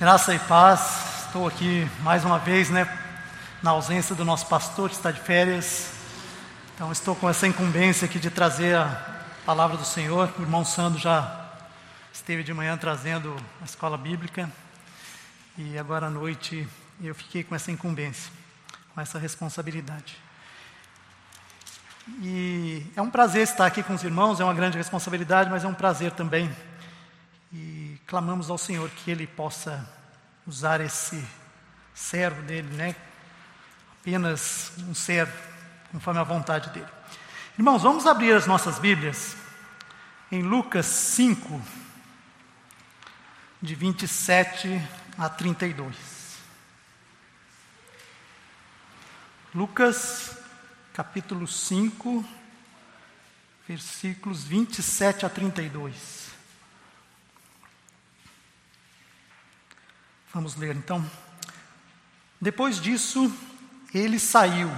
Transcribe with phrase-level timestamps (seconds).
[0.00, 1.26] Graça e paz.
[1.26, 2.88] Estou aqui mais uma vez, né,
[3.62, 5.92] na ausência do nosso pastor que está de férias.
[6.74, 10.32] Então estou com essa incumbência aqui de trazer a palavra do Senhor.
[10.38, 11.50] O irmão Sandro já
[12.10, 14.50] esteve de manhã trazendo a escola bíblica
[15.58, 16.66] e agora à noite
[17.02, 18.32] eu fiquei com essa incumbência,
[18.94, 20.16] com essa responsabilidade.
[22.22, 25.68] E é um prazer estar aqui com os irmãos, é uma grande responsabilidade, mas é
[25.68, 26.50] um prazer também
[28.10, 29.88] clamamos ao Senhor que Ele possa
[30.44, 31.24] usar esse
[31.94, 32.96] servo dele, né?
[34.00, 35.32] Apenas um servo,
[35.92, 36.88] conforme a vontade dele.
[37.56, 39.36] Irmãos, vamos abrir as nossas Bíblias
[40.32, 41.62] em Lucas 5,
[43.62, 44.82] de 27
[45.16, 45.94] a 32.
[49.54, 50.36] Lucas,
[50.92, 52.24] capítulo 5,
[53.68, 56.19] versículos 27 a 32.
[60.32, 61.04] Vamos ler então.
[62.40, 63.32] Depois disso,
[63.92, 64.70] ele saiu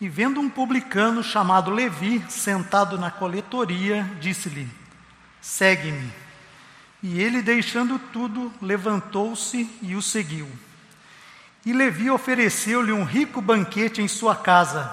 [0.00, 4.68] e, vendo um publicano chamado Levi sentado na coletoria, disse-lhe:
[5.40, 6.12] Segue-me.
[7.02, 10.48] E ele, deixando tudo, levantou-se e o seguiu.
[11.66, 14.92] E Levi ofereceu-lhe um rico banquete em sua casa.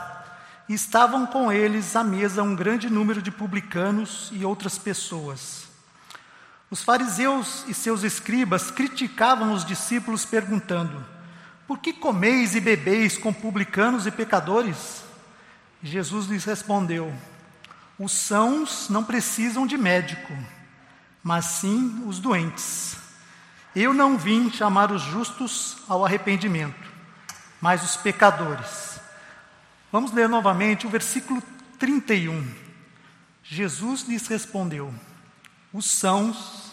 [0.67, 5.68] Estavam com eles à mesa um grande número de publicanos e outras pessoas.
[6.71, 11.03] Os fariseus e seus escribas criticavam os discípulos, perguntando:
[11.67, 15.03] Por que comeis e bebeis com publicanos e pecadores?
[15.81, 17.11] Jesus lhes respondeu:
[17.97, 20.31] Os sãos não precisam de médico,
[21.23, 22.97] mas sim os doentes.
[23.75, 26.87] Eu não vim chamar os justos ao arrependimento,
[27.59, 28.99] mas os pecadores.
[29.91, 31.41] Vamos ler novamente o versículo
[31.79, 32.47] 31.
[33.43, 34.93] Jesus lhes respondeu:
[35.73, 36.71] os sãos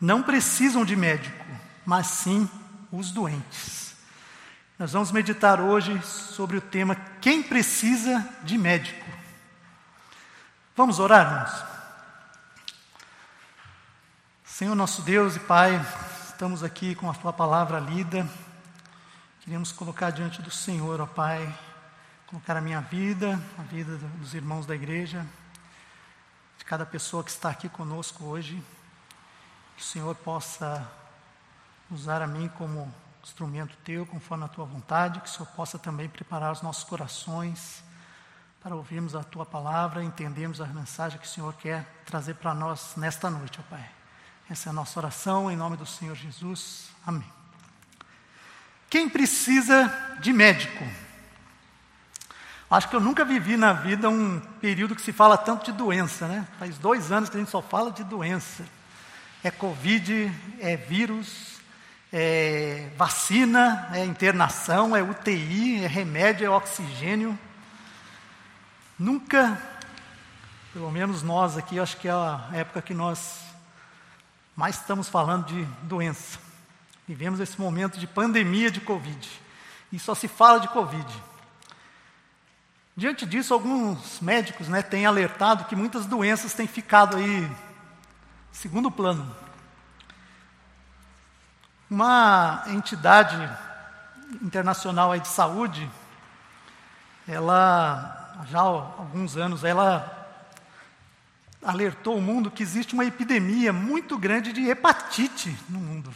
[0.00, 1.44] não precisam de médico,
[1.84, 2.48] mas sim
[2.90, 3.94] os doentes.
[4.78, 9.04] Nós vamos meditar hoje sobre o tema Quem precisa de médico?
[10.76, 11.74] Vamos orar, irmãos?
[14.44, 15.84] Senhor nosso Deus e Pai,
[16.28, 18.28] estamos aqui com a Tua palavra lida.
[19.40, 21.52] Queremos colocar diante do Senhor, ó Pai,
[22.26, 25.24] colocar a minha vida, a vida dos irmãos da igreja,
[26.64, 28.60] de cada pessoa que está aqui conosco hoje.
[29.76, 30.90] Que o Senhor possa
[31.90, 32.92] usar a mim como
[33.22, 37.84] instrumento teu, conforme a tua vontade, que o Senhor possa também preparar os nossos corações
[38.62, 42.94] para ouvirmos a tua palavra, entendermos a mensagem que o Senhor quer trazer para nós
[42.96, 43.86] nesta noite, ó Pai.
[44.48, 46.88] Essa é a nossa oração, em nome do Senhor Jesus.
[47.06, 47.30] Amém.
[48.88, 50.82] Quem precisa de médico?
[52.70, 56.26] Acho que eu nunca vivi na vida um período que se fala tanto de doença,
[56.26, 56.46] né?
[56.58, 58.64] Faz dois anos que a gente só fala de doença.
[59.42, 61.60] É Covid, é vírus,
[62.12, 67.38] é vacina, é internação, é UTI, é remédio, é oxigênio.
[68.98, 69.60] Nunca,
[70.72, 73.40] pelo menos nós aqui, acho que é a época que nós
[74.56, 76.38] mais estamos falando de doença.
[77.06, 79.28] Vivemos esse momento de pandemia de Covid.
[79.92, 81.06] E só se fala de Covid.
[82.96, 87.50] Diante disso, alguns médicos né, têm alertado que muitas doenças têm ficado aí
[88.52, 89.34] segundo plano.
[91.90, 93.36] Uma entidade
[94.40, 95.90] internacional aí de saúde,
[97.26, 100.20] ela já há alguns anos ela
[101.60, 106.14] alertou o mundo que existe uma epidemia muito grande de hepatite no mundo.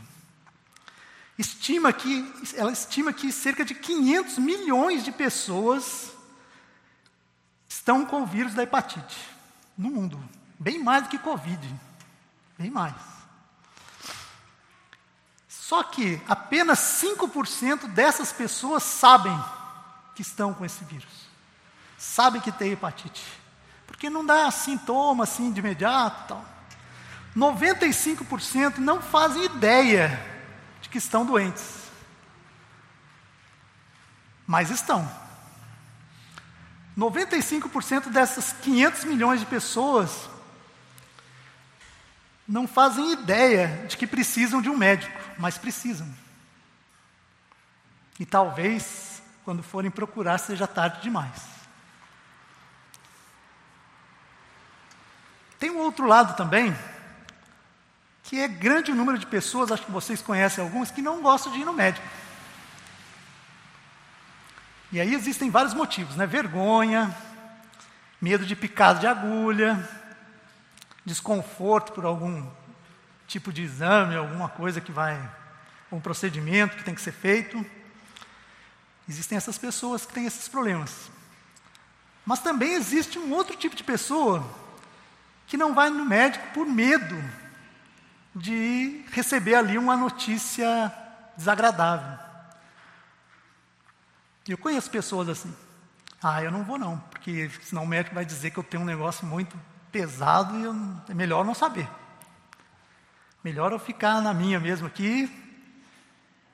[1.36, 6.12] Estima que, ela estima que cerca de 500 milhões de pessoas
[7.88, 9.16] estão com o vírus da hepatite
[9.76, 10.22] no mundo.
[10.58, 11.74] Bem mais do que Covid.
[12.58, 12.94] Bem mais.
[15.48, 19.42] Só que apenas 5% dessas pessoas sabem
[20.14, 21.08] que estão com esse vírus.
[21.96, 23.24] Sabem que tem hepatite.
[23.86, 26.28] Porque não dá sintoma assim de imediato.
[26.28, 26.44] Tal.
[27.34, 30.22] 95% não fazem ideia
[30.82, 31.84] de que estão doentes.
[34.46, 35.27] Mas estão.
[36.98, 40.28] 95% dessas 500 milhões de pessoas
[42.46, 46.08] não fazem ideia de que precisam de um médico, mas precisam.
[48.18, 51.40] E talvez, quando forem procurar, seja tarde demais.
[55.58, 56.76] Tem um outro lado também,
[58.24, 61.60] que é grande número de pessoas, acho que vocês conhecem algumas, que não gostam de
[61.60, 62.06] ir no médico.
[64.90, 66.26] E aí existem vários motivos, né?
[66.26, 67.14] Vergonha,
[68.20, 69.86] medo de picado de agulha,
[71.04, 72.46] desconforto por algum
[73.26, 75.18] tipo de exame, alguma coisa que vai
[75.92, 77.64] um procedimento que tem que ser feito.
[79.08, 81.10] Existem essas pessoas que têm esses problemas.
[82.24, 84.46] Mas também existe um outro tipo de pessoa
[85.46, 87.16] que não vai no médico por medo
[88.34, 90.92] de receber ali uma notícia
[91.36, 92.27] desagradável.
[94.52, 95.54] Eu conheço pessoas assim.
[96.22, 98.86] Ah, eu não vou não, porque senão o médico vai dizer que eu tenho um
[98.86, 99.58] negócio muito
[99.92, 100.74] pesado e eu,
[101.08, 101.88] é melhor não saber.
[103.44, 105.30] Melhor eu ficar na minha mesmo aqui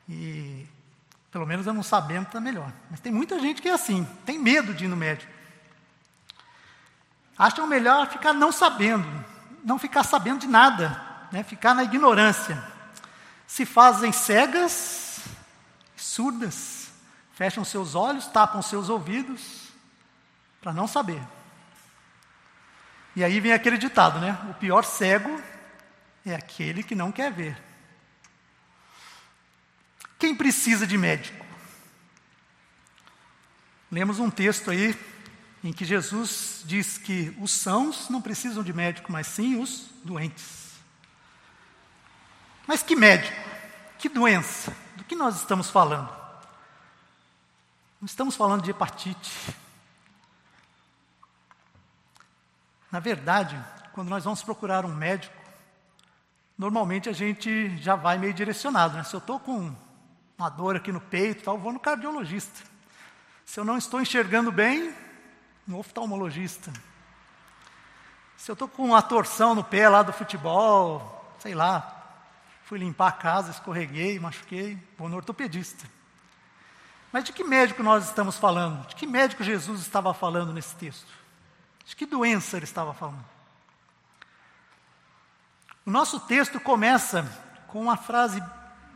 [0.09, 0.67] e
[1.31, 2.73] pelo menos eu não sabendo está melhor.
[2.91, 5.33] Mas tem muita gente que é assim, tem medo de ir no médico.
[7.37, 9.09] Acham melhor ficar não sabendo,
[9.65, 11.01] não ficar sabendo de nada,
[11.33, 11.43] né?
[11.43, 12.63] ficar na ignorância.
[13.47, 15.21] Se fazem cegas,
[15.97, 16.84] surdas,
[17.35, 19.69] fecham seus olhos, tapam seus ouvidos,
[20.61, 21.23] para não saber.
[23.15, 24.39] E aí vem aquele ditado, né?
[24.51, 25.41] O pior cego
[26.25, 27.63] é aquele que não quer ver.
[30.19, 31.45] Quem precisa de médico?
[33.91, 34.99] Lemos um texto aí
[35.63, 40.73] em que Jesus diz que os sãos não precisam de médico, mas sim os doentes.
[42.67, 43.37] Mas que médico?
[43.99, 44.75] Que doença?
[44.97, 46.24] Do que nós estamos falando?
[48.05, 49.57] Não estamos falando de hepatite.
[52.93, 53.59] Na verdade,
[53.95, 55.35] quando nós vamos procurar um médico,
[56.59, 58.99] normalmente a gente já vai meio direcionado.
[58.99, 59.05] Né?
[59.05, 59.75] Se eu estou com
[60.37, 62.61] uma dor aqui no peito, tal, vou no cardiologista.
[63.43, 64.95] Se eu não estou enxergando bem,
[65.67, 66.71] no oftalmologista.
[68.37, 72.21] Se eu estou com uma torção no pé lá do futebol, sei lá,
[72.65, 75.94] fui limpar a casa, escorreguei, machuquei, vou no ortopedista.
[77.15, 78.89] Mas de que médico nós estamos falando?
[78.89, 81.07] De que médico Jesus estava falando nesse texto?
[81.85, 83.25] De que doença ele estava falando?
[85.87, 87.23] O nosso texto começa
[87.69, 88.43] com uma frase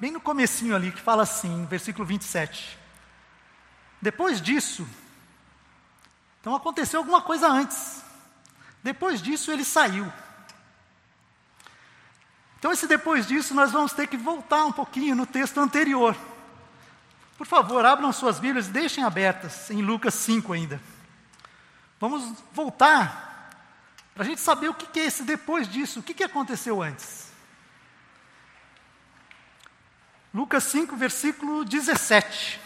[0.00, 2.76] bem no comecinho ali, que fala assim, versículo 27.
[4.02, 4.84] Depois disso,
[6.40, 8.02] então aconteceu alguma coisa antes.
[8.82, 10.12] Depois disso, ele saiu.
[12.58, 16.16] Então, esse depois disso, nós vamos ter que voltar um pouquinho no texto anterior.
[17.38, 20.80] Por favor, abram suas Bíblias e deixem abertas em Lucas 5 ainda.
[22.00, 23.52] Vamos voltar
[24.12, 27.28] para a gente saber o que é esse depois disso, o que aconteceu antes.
[30.34, 32.60] Lucas 5, versículo 17.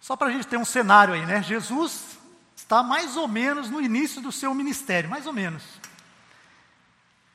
[0.00, 1.42] Só para a gente ter um cenário aí, né?
[1.42, 2.18] Jesus
[2.54, 5.64] está mais ou menos no início do seu ministério, mais ou menos.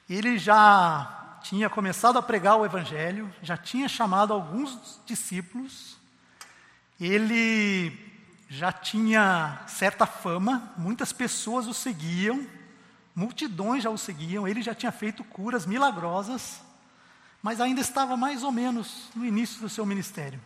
[0.10, 5.96] Ele já tinha começado a pregar o Evangelho, já tinha chamado alguns discípulos,
[7.00, 7.96] ele
[8.50, 12.48] já tinha certa fama, muitas pessoas o seguiam,
[13.16, 16.62] multidões já o seguiam, ele já tinha feito curas milagrosas,
[17.44, 20.42] mas ainda estava mais ou menos no início do seu ministério.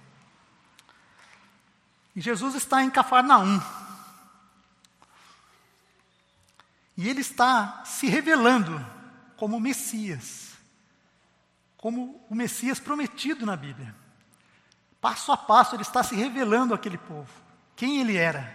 [2.13, 3.62] E Jesus está em Cafarnaum.
[6.98, 8.86] E ele está se revelando
[9.38, 10.49] como Messias,
[11.79, 13.95] como o Messias prometido na Bíblia.
[14.99, 17.31] Passo a passo ele está se revelando àquele povo,
[17.75, 18.53] quem ele era.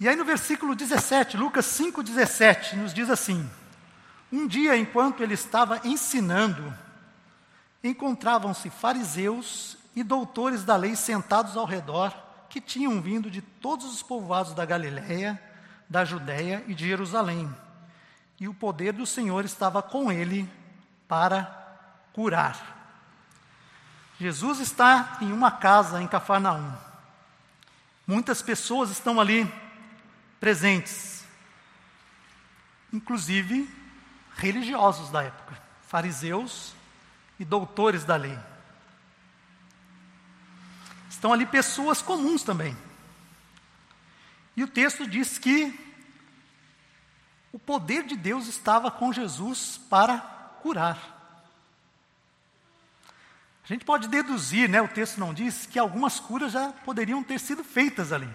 [0.00, 3.48] E aí no versículo 17, Lucas 5,17, nos diz assim:
[4.32, 6.74] Um dia, enquanto ele estava ensinando,
[7.84, 12.12] encontravam-se fariseus e doutores da lei sentados ao redor,
[12.48, 15.40] que tinham vindo de todos os povoados da Galiléia,
[15.88, 17.48] da Judéia e de Jerusalém.
[18.40, 20.50] E o poder do Senhor estava com ele
[21.12, 21.44] para
[22.14, 22.56] curar.
[24.18, 26.72] Jesus está em uma casa em Cafarnaum.
[28.06, 29.46] Muitas pessoas estão ali
[30.40, 31.22] presentes,
[32.90, 33.68] inclusive
[34.38, 36.72] religiosos da época, fariseus
[37.38, 38.38] e doutores da lei.
[41.10, 42.74] Estão ali pessoas comuns também.
[44.56, 45.78] E o texto diz que
[47.52, 50.31] o poder de Deus estava com Jesus para
[50.62, 50.96] curar.
[53.64, 57.38] A gente pode deduzir, né, o texto não diz, que algumas curas já poderiam ter
[57.38, 58.28] sido feitas ali.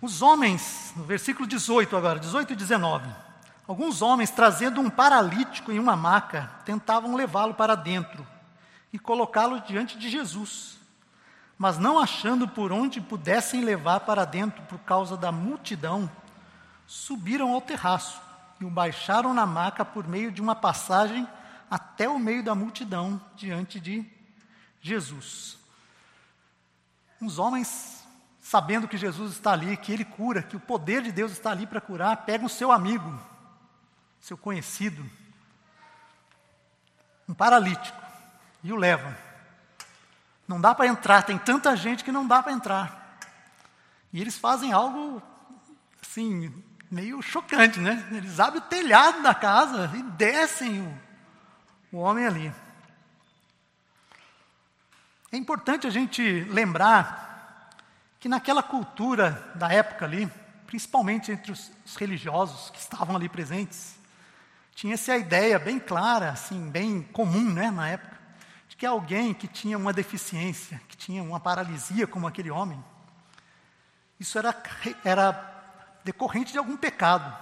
[0.00, 3.08] Os homens, no versículo 18 agora, 18 e 19.
[3.66, 8.26] Alguns homens, trazendo um paralítico em uma maca, tentavam levá-lo para dentro
[8.92, 10.78] e colocá-lo diante de Jesus.
[11.56, 16.10] Mas não achando por onde pudessem levar para dentro por causa da multidão,
[16.86, 18.20] subiram ao terraço
[18.60, 21.26] e o baixaram na maca por meio de uma passagem
[21.70, 24.04] até o meio da multidão diante de
[24.80, 25.58] Jesus.
[27.20, 28.04] Uns homens
[28.40, 31.66] sabendo que Jesus está ali, que ele cura, que o poder de Deus está ali
[31.66, 33.18] para curar, pegam o seu amigo,
[34.20, 35.04] seu conhecido,
[37.26, 37.98] um paralítico,
[38.62, 39.14] e o levam.
[40.46, 43.18] Não dá para entrar, tem tanta gente que não dá para entrar.
[44.12, 45.22] E eles fazem algo,
[46.02, 46.52] assim,
[46.94, 48.06] meio chocante, né?
[48.12, 52.54] Eles abrem o telhado da casa e descem o, o homem ali.
[55.32, 57.72] É importante a gente lembrar
[58.20, 60.30] que naquela cultura da época ali,
[60.68, 63.96] principalmente entre os, os religiosos que estavam ali presentes,
[64.76, 68.16] tinha-se a ideia bem clara, assim, bem comum, né, na época,
[68.68, 72.82] de que alguém que tinha uma deficiência, que tinha uma paralisia como aquele homem,
[74.20, 74.54] isso era,
[75.04, 75.53] era
[76.04, 77.34] decorrente de algum pecado,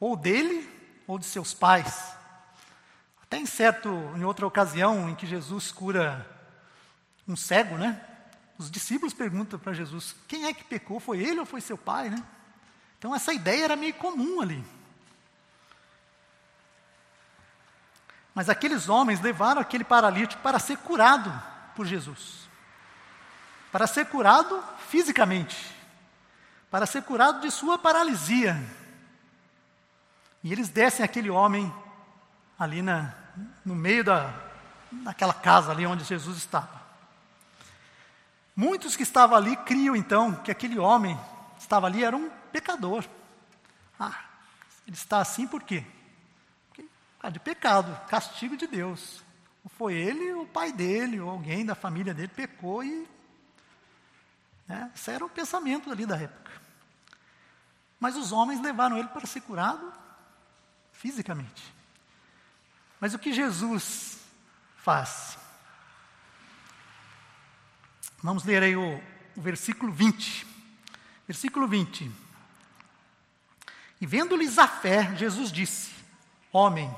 [0.00, 0.68] ou dele
[1.06, 2.16] ou de seus pais.
[3.22, 6.26] Até em certo, em outra ocasião em que Jesus cura
[7.26, 8.00] um cego, né?
[8.56, 10.98] Os discípulos perguntam para Jesus: quem é que pecou?
[10.98, 12.22] Foi ele ou foi seu pai, né?
[12.98, 14.64] Então essa ideia era meio comum ali.
[18.34, 21.32] Mas aqueles homens levaram aquele paralítico para ser curado
[21.74, 22.48] por Jesus.
[23.70, 25.77] Para ser curado fisicamente.
[26.70, 28.56] Para ser curado de sua paralisia.
[30.42, 31.72] E eles descem aquele homem
[32.58, 33.14] ali na,
[33.64, 34.34] no meio da,
[34.90, 36.78] daquela casa ali onde Jesus estava.
[38.54, 41.16] Muitos que estavam ali criam então que aquele homem
[41.56, 43.04] que estava ali era um pecador.
[43.98, 44.18] Ah,
[44.86, 45.84] ele está assim por quê?
[46.68, 46.84] Porque,
[47.22, 49.22] ah, de pecado, castigo de Deus.
[49.62, 53.06] Ou foi ele, ou o pai dele, ou alguém da família dele pecou e.
[54.66, 56.47] Né, esse era o pensamento ali da época.
[57.98, 59.92] Mas os homens levaram ele para ser curado
[60.92, 61.74] fisicamente.
[63.00, 64.18] Mas o que Jesus
[64.76, 65.38] faz?
[68.22, 69.02] Vamos ler aí o,
[69.36, 70.46] o versículo 20.
[71.26, 72.10] Versículo 20.
[74.00, 75.92] E vendo-lhes a fé, Jesus disse:
[76.52, 76.92] Homem,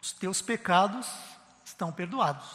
[0.00, 1.08] os teus pecados
[1.64, 2.46] estão perdoados.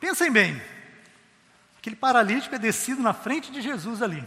[0.00, 0.62] Pensem bem,
[1.78, 4.26] aquele paralítico é descido na frente de Jesus ali.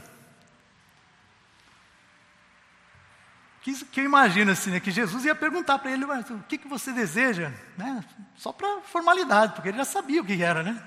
[3.61, 6.67] Que, que eu imagino assim, né, que Jesus ia perguntar para ele, o que, que
[6.67, 7.51] você deseja?
[7.77, 8.03] Né?
[8.35, 10.81] Só para formalidade, porque ele já sabia o que era, né?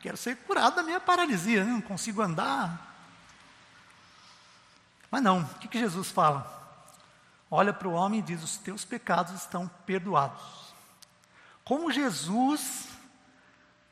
[0.00, 1.70] Quero ser curado da minha paralisia, né?
[1.70, 2.92] não consigo andar.
[5.10, 6.60] Mas não, o que, que Jesus fala?
[7.50, 10.74] Olha para o homem e diz: Os teus pecados estão perdoados.
[11.64, 12.88] Como Jesus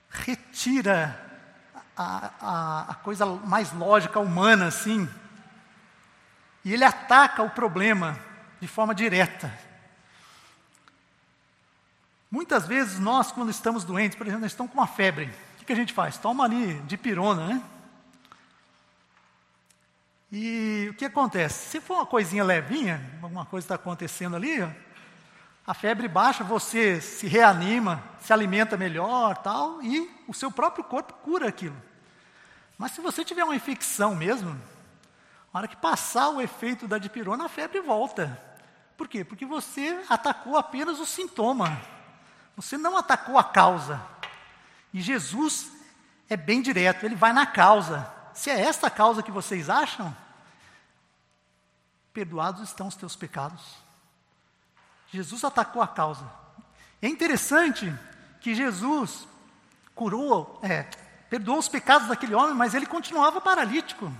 [0.08, 1.30] retira
[1.96, 5.08] a, a, a coisa mais lógica, humana, assim,
[6.64, 8.18] e ele ataca o problema
[8.60, 9.52] de forma direta.
[12.30, 15.72] Muitas vezes nós, quando estamos doentes, por exemplo, nós estamos com uma febre, o que
[15.72, 16.16] a gente faz?
[16.16, 17.62] Toma ali de pirona, né?
[20.32, 21.70] E o que acontece?
[21.70, 24.62] Se for uma coisinha levinha, alguma coisa está acontecendo ali,
[25.66, 31.12] a febre baixa, você se reanima, se alimenta melhor, tal, e o seu próprio corpo
[31.14, 31.76] cura aquilo.
[32.78, 34.56] Mas se você tiver uma infecção mesmo,
[35.52, 38.40] na hora que passar o efeito da dipirona, a febre volta.
[38.96, 39.24] Por quê?
[39.24, 41.80] Porque você atacou apenas o sintoma.
[42.54, 44.00] Você não atacou a causa.
[44.92, 45.72] E Jesus
[46.28, 48.06] é bem direto, ele vai na causa.
[48.32, 50.14] Se é esta a causa que vocês acham,
[52.12, 53.76] perdoados estão os teus pecados.
[55.08, 56.30] Jesus atacou a causa.
[57.02, 57.92] É interessante
[58.40, 59.26] que Jesus
[59.94, 60.84] curou, é,
[61.28, 64.12] perdoou os pecados daquele homem, mas ele continuava paralítico.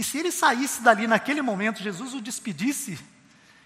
[0.00, 2.98] E se ele saísse dali naquele momento, Jesus o despedisse,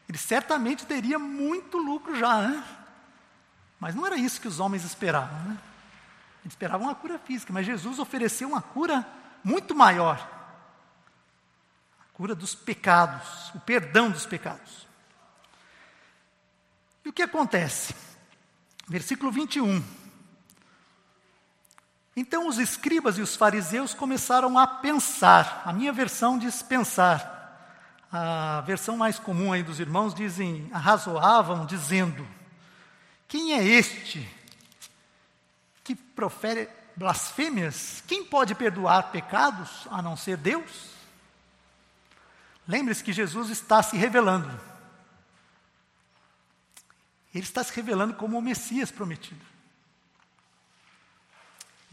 [0.09, 2.65] ele certamente teria muito lucro já, né?
[3.79, 5.57] Mas não era isso que os homens esperavam, né?
[6.43, 9.07] Eles esperavam uma cura física, mas Jesus ofereceu uma cura
[9.45, 10.19] muito maior
[12.01, 14.89] a cura dos pecados, o perdão dos pecados.
[17.05, 17.95] E o que acontece?
[18.89, 19.81] Versículo 21.
[22.17, 25.63] Então os escribas e os fariseus começaram a pensar.
[25.65, 27.33] A minha versão diz pensar.
[28.13, 32.27] A versão mais comum aí dos irmãos dizem, arrazoavam dizendo:
[33.27, 34.29] Quem é este
[35.83, 38.05] que profere blasfêmias?
[38.07, 40.95] Quem pode perdoar pecados a não ser Deus?
[42.69, 44.49] Lembre-se que Jesus está se revelando.
[47.35, 49.54] Ele está se revelando como o Messias prometido.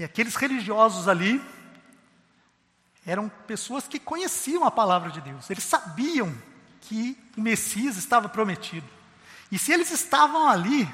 [0.01, 1.39] E aqueles religiosos ali
[3.05, 6.35] eram pessoas que conheciam a palavra de Deus, eles sabiam
[6.81, 8.87] que o Messias estava prometido.
[9.51, 10.91] E se eles estavam ali,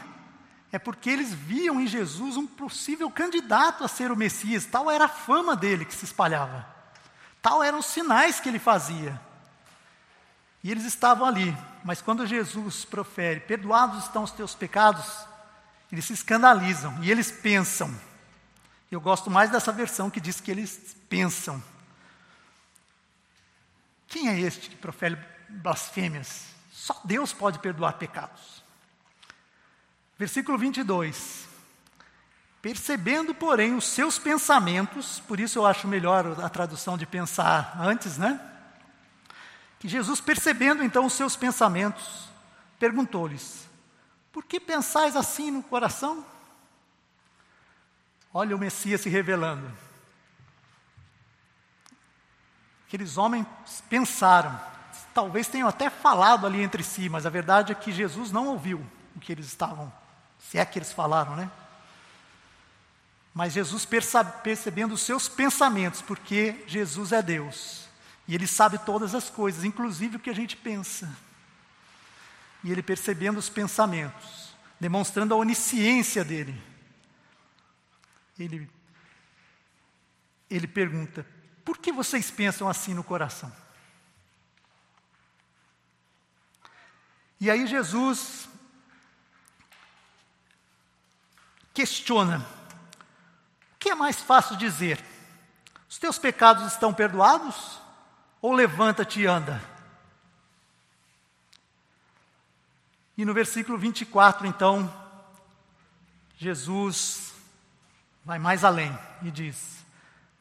[0.73, 5.05] é porque eles viam em Jesus um possível candidato a ser o Messias, tal era
[5.05, 6.67] a fama dele que se espalhava,
[7.41, 9.17] tal eram os sinais que ele fazia.
[10.61, 15.25] E eles estavam ali, mas quando Jesus profere: Perdoados estão os teus pecados,
[15.89, 18.05] eles se escandalizam e eles pensam.
[18.91, 21.61] Eu gosto mais dessa versão que diz que eles pensam.
[24.07, 25.17] Quem é este que profere
[25.49, 26.45] blasfêmias?
[26.71, 28.63] Só Deus pode perdoar pecados.
[30.17, 31.45] Versículo 22.
[32.61, 38.17] Percebendo, porém, os seus pensamentos, por isso eu acho melhor a tradução de pensar antes,
[38.17, 38.39] né?
[39.79, 42.29] Que Jesus, percebendo então os seus pensamentos,
[42.79, 43.67] perguntou-lhes:
[44.31, 46.25] Por que pensais assim no coração?
[48.39, 49.67] Olha o Messias se revelando.
[52.85, 53.47] Aqueles homens
[53.89, 54.61] pensaram,
[55.11, 58.85] talvez tenham até falado ali entre si, mas a verdade é que Jesus não ouviu
[59.15, 59.91] o que eles estavam,
[60.37, 61.49] se é que eles falaram, né?
[63.33, 63.87] Mas Jesus
[64.43, 67.87] percebendo os seus pensamentos, porque Jesus é Deus,
[68.27, 71.09] e Ele sabe todas as coisas, inclusive o que a gente pensa.
[72.63, 76.76] E Ele percebendo os pensamentos, demonstrando a onisciência dele,
[78.39, 78.69] Ele,
[80.49, 81.25] ele pergunta:
[81.65, 83.51] por que vocês pensam assim no coração?
[87.39, 88.47] E aí Jesus
[91.73, 95.03] questiona: o que é mais fácil dizer?
[95.89, 97.79] Os teus pecados estão perdoados?
[98.41, 99.61] Ou levanta-te e anda?
[103.17, 104.93] E no versículo 24, então,
[106.37, 107.26] Jesus
[108.27, 109.85] vai mais além e diz: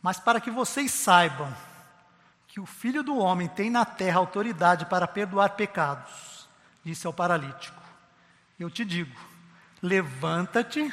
[0.02, 1.54] mas para que vocês saibam
[2.48, 6.48] que o Filho do Homem tem na terra autoridade para perdoar pecados,
[6.84, 7.80] disse ao paralítico:
[8.58, 9.16] Eu te digo,
[9.80, 10.92] levanta-te,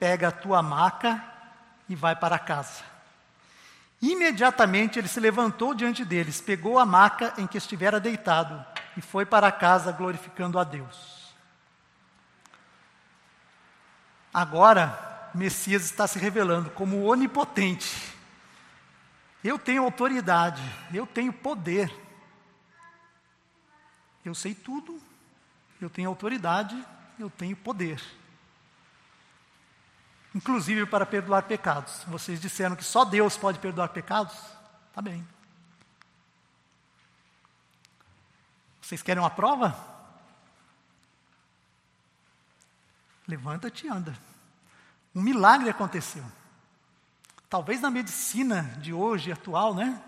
[0.00, 1.22] pega a tua maca
[1.86, 2.82] e vai para casa.
[4.00, 8.64] Imediatamente ele se levantou diante deles, pegou a maca em que estivera deitado
[8.96, 11.34] e foi para casa glorificando a Deus.
[14.32, 18.12] Agora, Messias está se revelando como onipotente
[19.42, 20.62] eu tenho autoridade,
[20.94, 21.92] eu tenho poder.
[24.24, 25.02] Eu sei tudo,
[25.80, 26.80] eu tenho autoridade,
[27.18, 28.00] eu tenho poder.
[30.32, 32.04] Inclusive para perdoar pecados.
[32.04, 34.34] Vocês disseram que só Deus pode perdoar pecados?
[34.92, 35.26] Tá bem.
[38.80, 39.76] Vocês querem uma prova?
[43.26, 44.31] Levanta-te e anda.
[45.14, 46.24] Um milagre aconteceu.
[47.48, 50.00] Talvez na medicina de hoje, atual, né?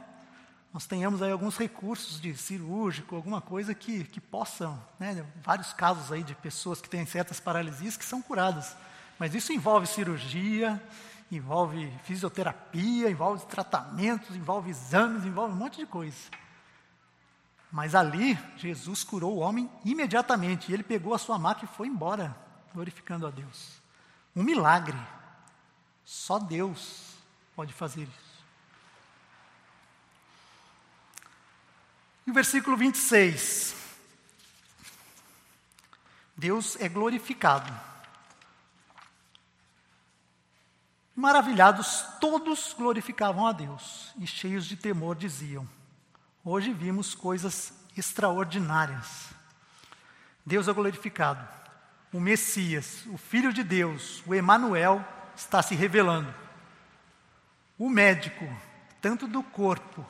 [0.73, 5.25] Nós tenhamos aí alguns recursos de cirúrgico, alguma coisa que, que possam, né?
[5.43, 8.75] Vários casos aí de pessoas que têm certas paralisias que são curadas.
[9.19, 10.83] Mas isso envolve cirurgia,
[11.31, 16.17] envolve fisioterapia, envolve tratamentos, envolve exames, envolve um monte de coisa.
[17.71, 20.71] Mas ali, Jesus curou o homem imediatamente.
[20.71, 22.35] E ele pegou a sua maca e foi embora,
[22.73, 23.84] glorificando a Deus.
[24.35, 24.99] Um milagre.
[26.05, 27.15] Só Deus
[27.55, 28.45] pode fazer isso.
[32.27, 33.75] E o versículo 26.
[36.37, 37.73] Deus é glorificado.
[41.15, 45.69] Maravilhados, todos glorificavam a Deus e cheios de temor diziam:
[46.45, 49.29] Hoje vimos coisas extraordinárias.
[50.45, 51.47] Deus é glorificado.
[52.15, 56.33] O Messias, o Filho de Deus, o Emanuel, está se revelando.
[57.77, 58.47] O médico,
[59.03, 60.07] tanto do corpo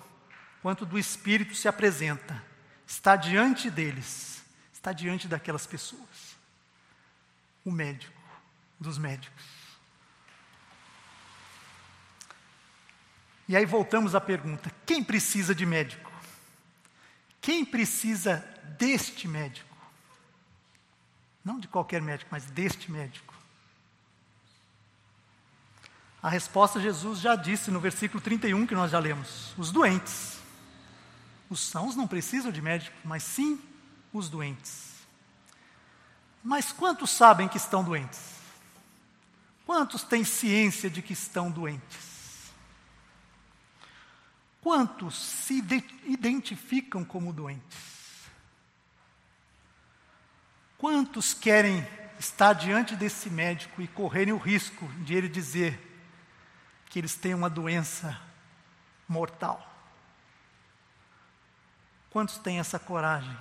[0.60, 2.44] quanto do espírito, se apresenta,
[2.86, 6.36] está diante deles, está diante daquelas pessoas.
[7.64, 8.20] O médico
[8.78, 9.46] dos médicos.
[13.48, 16.12] E aí voltamos à pergunta: quem precisa de médico?
[17.40, 18.46] Quem precisa
[18.78, 19.73] deste médico?
[21.44, 23.35] Não de qualquer médico, mas deste médico.
[26.22, 30.38] A resposta Jesus já disse no versículo 31 que nós já lemos: os doentes.
[31.50, 33.61] Os sãos não precisam de médico, mas sim
[34.12, 34.94] os doentes.
[36.42, 38.20] Mas quantos sabem que estão doentes?
[39.66, 42.14] Quantos têm ciência de que estão doentes?
[44.62, 45.62] Quantos se
[46.07, 47.93] identificam como doentes?
[50.84, 55.80] Quantos querem estar diante desse médico e correrem o risco de ele dizer:
[56.90, 58.20] que eles têm uma doença
[59.08, 59.66] mortal.
[62.10, 63.34] Quantos têm essa coragem?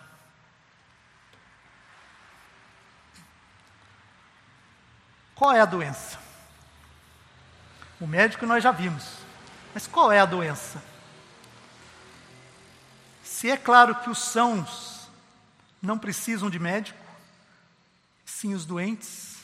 [5.36, 6.18] Qual é a doença?
[8.00, 9.18] O médico nós já vimos.
[9.74, 10.82] Mas qual é a doença?
[13.22, 15.10] Se é claro que os sãos
[15.82, 17.03] não precisam de médico,
[18.26, 19.38] sim os doentes,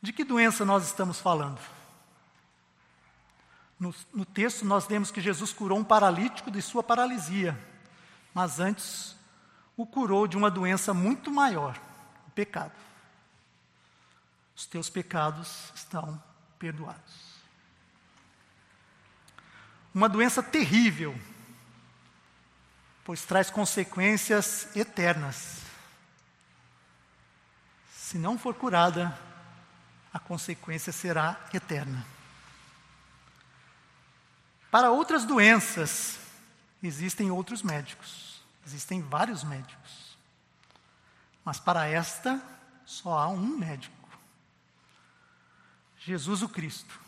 [0.00, 1.58] de que doença nós estamos falando?
[3.78, 7.58] No, no, texto, nós vemos que Jesus curou um paralítico de sua paralisia,
[8.32, 9.16] mas antes
[9.76, 11.78] o curou de uma doença muito maior,
[12.26, 12.72] o pecado.
[14.54, 16.22] Os teus pecados estão
[16.58, 17.36] perdoados.
[19.92, 21.18] Uma doença terrível,
[23.04, 25.65] pois traz consequências eternas.
[28.16, 29.14] Se não for curada,
[30.10, 32.02] a consequência será eterna.
[34.70, 36.18] Para outras doenças,
[36.82, 40.16] existem outros médicos, existem vários médicos.
[41.44, 42.42] Mas para esta,
[42.86, 44.08] só há um médico.
[45.98, 46.98] Jesus o Cristo,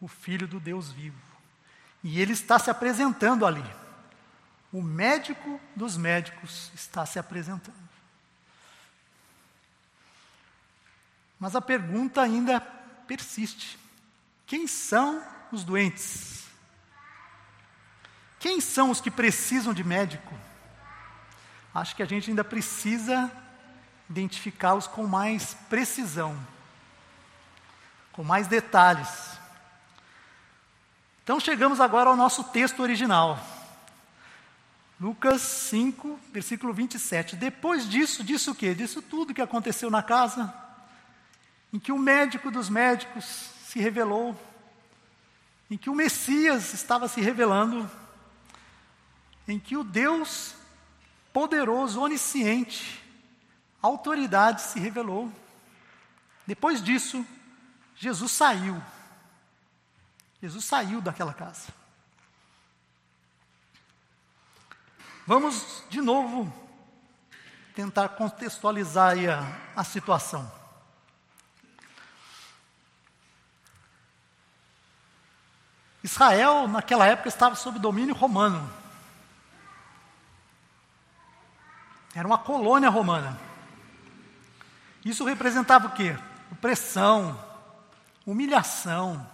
[0.00, 1.20] o Filho do Deus vivo.
[2.02, 3.70] E ele está se apresentando ali.
[4.72, 7.91] O médico dos médicos está se apresentando.
[11.42, 13.76] Mas a pergunta ainda persiste:
[14.46, 16.44] quem são os doentes?
[18.38, 20.32] Quem são os que precisam de médico?
[21.74, 23.28] Acho que a gente ainda precisa
[24.08, 26.38] identificá-los com mais precisão,
[28.12, 29.36] com mais detalhes.
[31.24, 33.36] Então chegamos agora ao nosso texto original.
[35.00, 37.34] Lucas 5, versículo 27.
[37.34, 38.76] Depois disso, disse o quê?
[38.76, 40.61] Disso tudo que aconteceu na casa,
[41.72, 43.24] em que o médico dos médicos
[43.66, 44.38] se revelou,
[45.70, 47.90] em que o Messias estava se revelando,
[49.48, 50.54] em que o Deus
[51.32, 53.02] poderoso, onisciente,
[53.80, 55.32] autoridade se revelou.
[56.46, 57.24] Depois disso,
[57.96, 58.80] Jesus saiu.
[60.42, 61.72] Jesus saiu daquela casa.
[65.26, 66.52] Vamos de novo
[67.74, 70.61] tentar contextualizar a, a situação.
[76.02, 78.68] Israel, naquela época, estava sob domínio romano.
[82.14, 83.38] Era uma colônia romana.
[85.04, 86.16] Isso representava o quê?
[86.50, 87.38] Opressão,
[88.26, 89.26] humilhação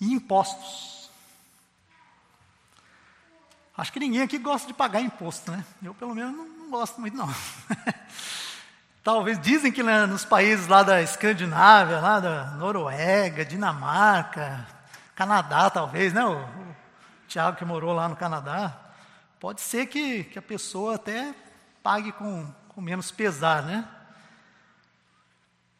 [0.00, 1.10] e impostos.
[3.76, 5.64] Acho que ninguém aqui gosta de pagar imposto, né?
[5.82, 7.28] Eu, pelo menos, não, não gosto muito, não.
[9.02, 14.64] Talvez dizem que né, nos países lá da Escandinávia, lá da Noruega, Dinamarca,
[15.22, 16.24] Canadá, talvez, né?
[16.24, 16.76] O, o
[17.28, 18.82] Tiago que morou lá no Canadá,
[19.42, 21.34] Pode ser que, que a pessoa até
[21.82, 23.84] pague com, com menos pesar, né?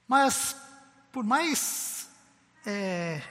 [0.08, 0.56] Mas,
[1.12, 2.10] por mais
[2.66, 3.22] é,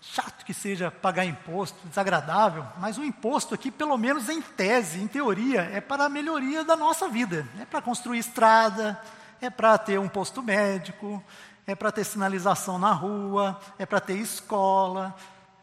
[0.00, 5.06] chato que seja pagar imposto, desagradável, mas o imposto aqui, pelo menos em tese, em
[5.06, 7.46] teoria, é para a melhoria da nossa vida.
[7.60, 8.98] É para construir estrada,
[9.42, 11.22] é para ter um posto médico,
[11.66, 15.14] é para ter sinalização na rua, é para ter escola,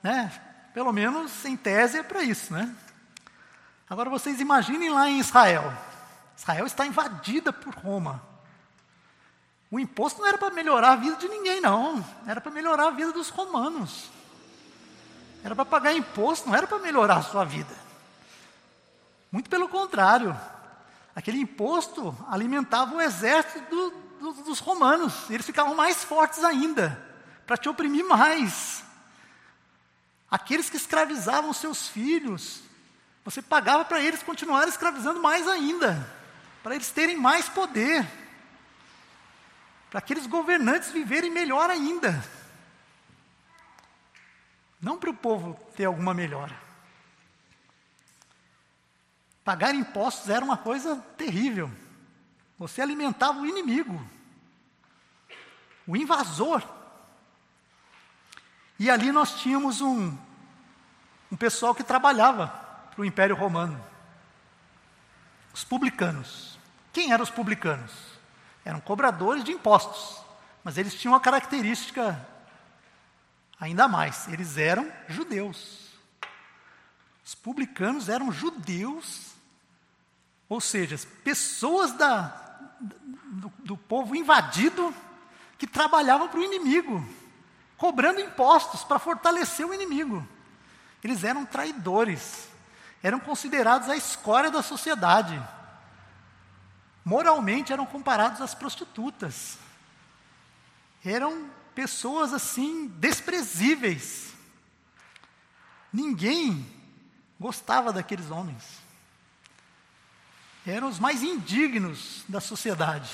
[0.03, 0.31] né?
[0.73, 2.75] Pelo menos em tese é para isso, né?
[3.89, 5.73] Agora vocês imaginem lá em Israel.
[6.35, 8.21] Israel está invadida por Roma.
[9.71, 12.03] O imposto não era para melhorar a vida de ninguém, não.
[12.27, 14.09] Era para melhorar a vida dos romanos.
[15.43, 17.73] Era para pagar imposto, não era para melhorar a sua vida.
[19.31, 20.39] Muito pelo contrário.
[21.15, 25.29] Aquele imposto alimentava o exército do, do, dos romanos.
[25.29, 27.03] Eles ficavam mais fortes ainda,
[27.45, 28.83] para te oprimir mais.
[30.34, 32.63] Aqueles que escravizavam seus filhos,
[33.24, 36.12] você pagava para eles continuarem escravizando mais ainda,
[36.63, 38.04] para eles terem mais poder,
[39.91, 42.28] para aqueles governantes viverem melhor ainda.
[44.82, 46.60] Não para o povo ter alguma melhora.
[49.43, 51.69] Pagar impostos era uma coisa terrível.
[52.58, 54.04] Você alimentava o inimigo,
[55.86, 56.63] o invasor.
[58.79, 60.17] E ali nós tínhamos um,
[61.31, 62.47] um pessoal que trabalhava
[62.91, 63.83] para o Império Romano.
[65.53, 66.57] Os publicanos.
[66.91, 67.91] Quem eram os publicanos?
[68.65, 70.21] Eram cobradores de impostos,
[70.63, 72.27] mas eles tinham uma característica
[73.59, 75.83] ainda mais: eles eram judeus.
[77.25, 79.31] Os publicanos eram judeus,
[80.49, 82.27] ou seja, pessoas da,
[82.81, 84.93] do, do povo invadido
[85.57, 87.07] que trabalhavam para o inimigo,
[87.77, 90.27] cobrando impostos para fortalecer o inimigo.
[91.03, 92.53] Eles eram traidores
[93.03, 95.39] eram considerados a escória da sociedade.
[97.03, 99.57] Moralmente eram comparados às prostitutas.
[101.03, 104.31] eram pessoas assim desprezíveis.
[105.91, 106.65] Ninguém
[107.38, 108.63] gostava daqueles homens.
[110.65, 113.12] Eram os mais indignos da sociedade,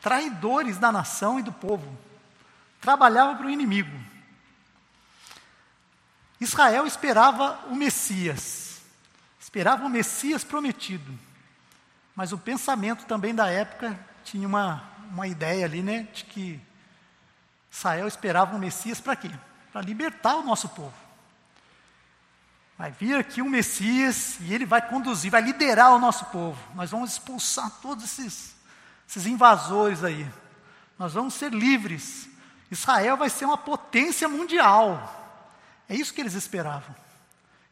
[0.00, 1.98] traidores da nação e do povo.
[2.82, 3.96] Trabalhavam para o inimigo.
[6.38, 8.82] Israel esperava o Messias,
[9.40, 11.16] esperava o Messias prometido.
[12.16, 16.60] Mas o pensamento também da época tinha uma, uma ideia ali, né, de que
[17.70, 19.30] Israel esperava o Messias para quê?
[19.72, 20.92] Para libertar o nosso povo.
[22.76, 26.58] Vai vir aqui um Messias e ele vai conduzir, vai liderar o nosso povo.
[26.74, 28.56] Nós vamos expulsar todos esses,
[29.08, 30.28] esses invasores aí.
[30.98, 32.28] Nós vamos ser livres.
[32.72, 35.20] Israel vai ser uma potência mundial.
[35.86, 36.96] É isso que eles esperavam.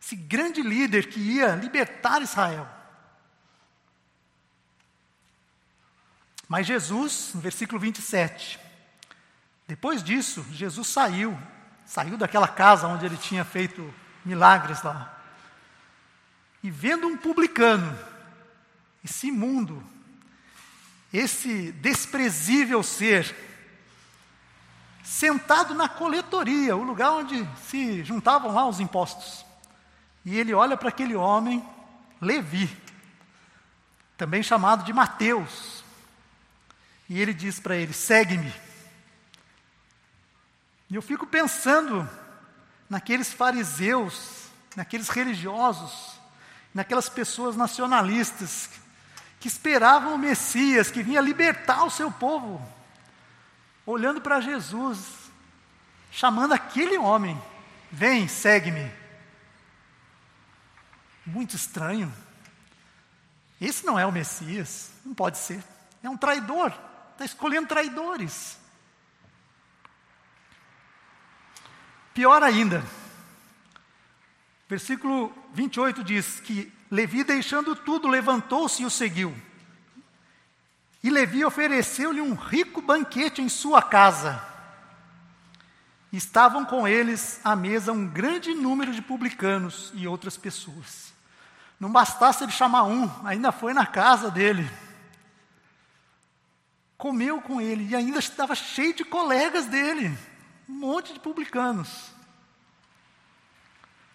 [0.01, 2.69] Esse grande líder que ia libertar Israel.
[6.47, 8.61] Mas Jesus, no versículo 27,
[9.67, 11.39] depois disso, Jesus saiu,
[11.87, 15.19] saiu daquela casa onde ele tinha feito milagres lá.
[16.63, 17.99] E vendo um publicano,
[19.03, 19.83] esse imundo,
[21.11, 23.35] esse desprezível ser,
[25.11, 29.45] sentado na coletoria, o lugar onde se juntavam lá os impostos.
[30.25, 31.67] E ele olha para aquele homem,
[32.21, 32.71] Levi,
[34.17, 35.83] também chamado de Mateus,
[37.09, 38.55] e ele diz para ele: segue-me.
[40.89, 42.09] E eu fico pensando
[42.89, 44.45] naqueles fariseus,
[44.77, 46.21] naqueles religiosos,
[46.73, 48.71] naquelas pessoas nacionalistas
[49.41, 52.65] que esperavam o Messias, que vinha libertar o seu povo,
[53.87, 54.99] olhando para Jesus,
[56.11, 57.41] chamando aquele homem:
[57.91, 58.91] vem, segue-me.
[61.25, 62.13] Muito estranho.
[63.61, 65.63] Esse não é o Messias, não pode ser.
[66.03, 66.73] É um traidor,
[67.13, 68.59] está escolhendo traidores.
[72.15, 72.83] Pior ainda,
[74.69, 79.35] versículo 28 diz que Levi, deixando tudo, levantou-se e o seguiu.
[81.03, 84.43] E Levi ofereceu-lhe um rico banquete em sua casa.
[86.13, 91.13] Estavam com eles à mesa um grande número de publicanos e outras pessoas.
[91.79, 94.69] Não bastasse ele chamar um, ainda foi na casa dele.
[96.99, 100.17] Comeu com ele e ainda estava cheio de colegas dele.
[100.69, 102.11] Um monte de publicanos.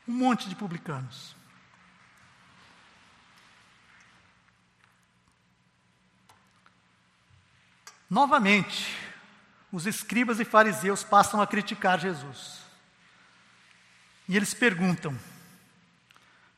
[0.08, 1.35] Um monte de publicanos.
[8.16, 8.98] Novamente,
[9.74, 12.62] os escribas e fariseus passam a criticar Jesus.
[14.26, 15.20] E eles perguntam,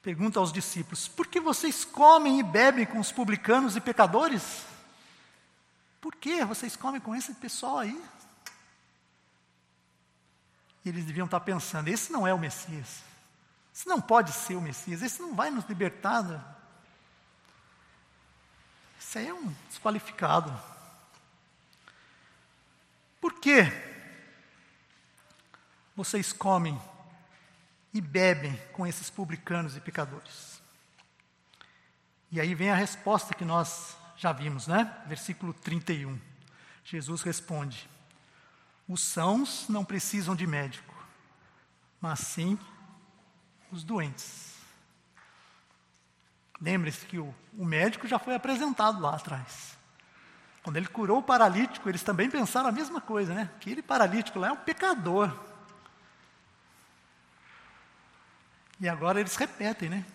[0.03, 4.67] perguntam aos discípulos: por que vocês comem e bebem com os publicanos e pecadores?
[5.99, 7.99] Por que vocês comem com esse pessoal aí?
[10.85, 13.01] eles deviam estar pensando: esse não é o Messias.
[13.73, 15.01] Esse não pode ser o Messias.
[15.01, 16.21] Esse não vai nos libertar.
[16.21, 16.39] Né?
[18.99, 20.76] Esse aí é um desqualificado.
[23.27, 23.69] Por que
[25.93, 26.81] vocês comem
[27.93, 30.61] e bebem com esses publicanos e pecadores?
[32.31, 35.03] E aí vem a resposta que nós já vimos, né?
[35.07, 36.17] Versículo 31.
[36.85, 37.89] Jesus responde:
[38.87, 40.95] os sãos não precisam de médico,
[41.99, 42.57] mas sim
[43.69, 44.55] os doentes.
[46.61, 49.77] Lembre-se que o, o, médico já foi apresentado lá atrás.
[50.67, 53.49] Quando ele curou o paralítico, eles também pensaram a mesma coisa, né?
[53.55, 55.33] Aquele paralítico lá é um pecador.
[58.77, 60.05] E agora eles repetem, né?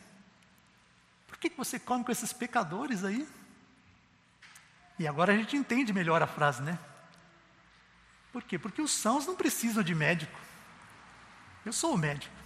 [1.26, 3.26] Por que você come com esses pecadores aí?
[4.98, 6.78] E agora a gente entende melhor a frase, né?
[8.30, 8.58] Por quê?
[8.58, 10.38] Porque os sãos não precisam de médico.
[11.64, 12.36] Eu sou o médico.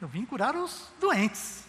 [0.00, 1.64] Eu vim curar os doentes.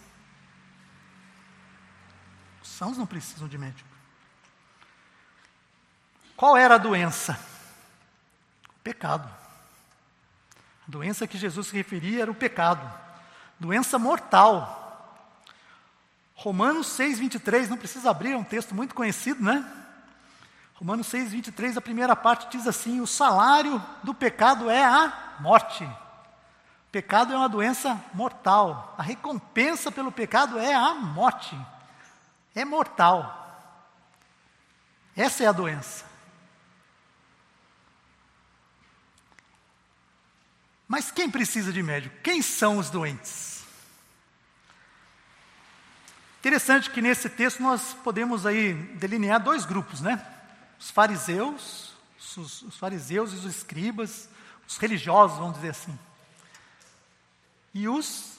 [2.62, 3.91] Os sãos não precisam de médico.
[6.42, 7.40] Qual era a doença?
[8.68, 9.30] O pecado.
[10.88, 12.82] A doença que Jesus se referia era o pecado.
[13.60, 15.46] Doença mortal.
[16.34, 19.64] Romanos 6, 23, não precisa abrir, é um texto muito conhecido, né?
[20.74, 25.88] Romanos 6, 23, a primeira parte diz assim: o salário do pecado é a morte.
[26.92, 28.96] Pecado é uma doença mortal.
[28.98, 31.56] A recompensa pelo pecado é a morte.
[32.56, 33.70] É mortal.
[35.16, 36.10] Essa é a doença.
[40.92, 42.14] Mas quem precisa de médico?
[42.22, 43.64] Quem são os doentes?
[46.40, 50.22] Interessante que nesse texto nós podemos aí delinear dois grupos, né?
[50.78, 54.28] os fariseus, os, os fariseus e os escribas,
[54.68, 55.98] os religiosos, vamos dizer assim.
[57.74, 58.34] E os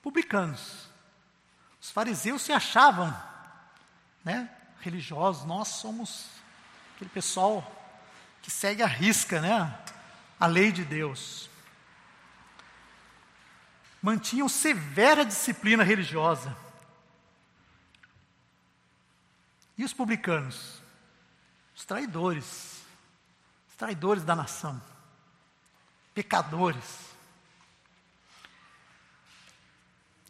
[0.00, 0.88] publicanos.
[1.82, 3.12] Os fariseus se achavam
[4.24, 4.48] né,
[4.80, 6.26] religiosos, nós somos
[6.94, 7.68] aquele pessoal
[8.42, 9.76] que segue a risca né,
[10.38, 11.50] a lei de Deus.
[14.02, 16.56] Mantinham severa disciplina religiosa.
[19.76, 20.80] E os publicanos?
[21.74, 22.82] Os traidores,
[23.68, 24.80] os traidores da nação,
[26.14, 27.10] pecadores.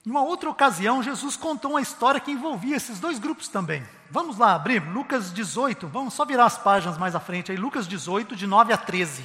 [0.06, 3.86] Em uma outra ocasião, Jesus contou uma história que envolvia esses dois grupos também.
[4.10, 7.86] Vamos lá abrir Lucas 18, vamos só virar as páginas mais à frente aí, Lucas
[7.86, 9.24] 18, de 9 a 13.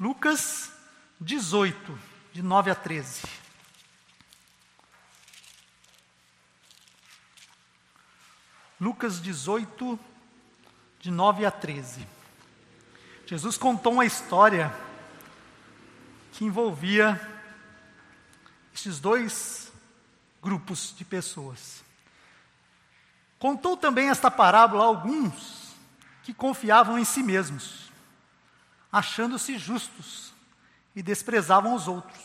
[0.00, 0.72] Lucas
[1.20, 1.98] 18,
[2.32, 3.22] de 9 a 13.
[8.80, 9.98] Lucas 18,
[10.98, 12.06] de 9 a 13.
[13.26, 14.74] Jesus contou uma história
[16.32, 17.20] que envolvia
[18.74, 19.70] esses dois
[20.42, 21.84] grupos de pessoas.
[23.38, 25.74] Contou também esta parábola a alguns
[26.22, 27.92] que confiavam em si mesmos,
[28.90, 30.31] achando-se justos
[30.94, 32.20] e desprezavam os outros.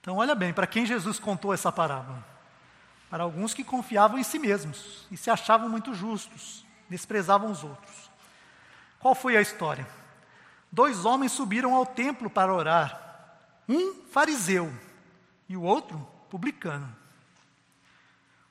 [0.00, 2.24] Então, olha bem, para quem Jesus contou essa parábola?
[3.08, 8.10] Para alguns que confiavam em si mesmos e se achavam muito justos, desprezavam os outros.
[8.98, 9.86] Qual foi a história?
[10.70, 12.98] Dois homens subiram ao templo para orar.
[13.68, 14.72] Um fariseu
[15.48, 15.98] e o outro
[16.30, 16.96] publicano.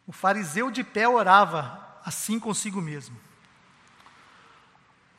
[0.06, 3.18] O fariseu de pé orava assim consigo mesmo: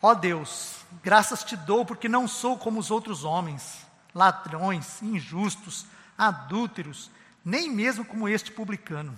[0.05, 5.87] Ó oh Deus, graças te dou porque não sou como os outros homens, ladrões, injustos,
[6.19, 7.09] adúlteros,
[7.45, 9.17] nem mesmo como este publicano.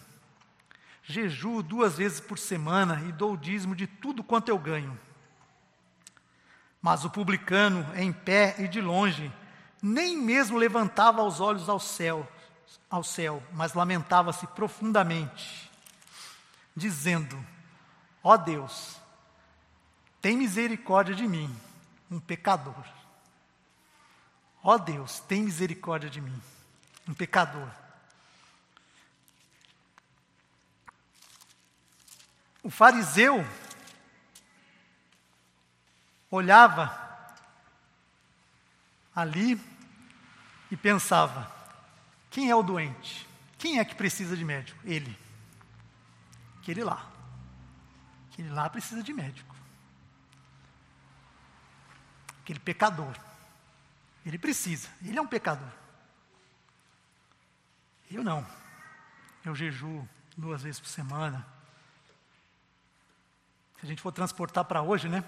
[1.02, 4.98] Jejuo duas vezes por semana e dou o dízimo de tudo quanto eu ganho.
[6.82, 9.32] Mas o publicano, em pé e de longe,
[9.82, 12.30] nem mesmo levantava os olhos ao céu,
[12.90, 15.70] ao céu, mas lamentava-se profundamente,
[16.76, 17.42] dizendo:
[18.22, 19.02] Ó oh Deus,
[20.24, 21.54] tem misericórdia de mim,
[22.10, 22.82] um pecador.
[24.62, 26.42] Ó oh Deus, tem misericórdia de mim,
[27.06, 27.68] um pecador.
[32.62, 33.44] O fariseu
[36.30, 36.90] olhava
[39.14, 39.60] ali
[40.70, 41.54] e pensava:
[42.30, 43.28] quem é o doente?
[43.58, 44.80] Quem é que precisa de médico?
[44.86, 45.18] Ele.
[46.62, 47.12] Aquele lá.
[48.32, 49.53] Aquele lá precisa de médico.
[52.44, 53.18] Aquele pecador.
[54.24, 54.88] Ele precisa.
[55.02, 55.68] Ele é um pecador.
[58.10, 58.46] Eu não.
[59.42, 61.44] Eu jejuo duas vezes por semana.
[63.80, 65.24] Se a gente for transportar para hoje, né?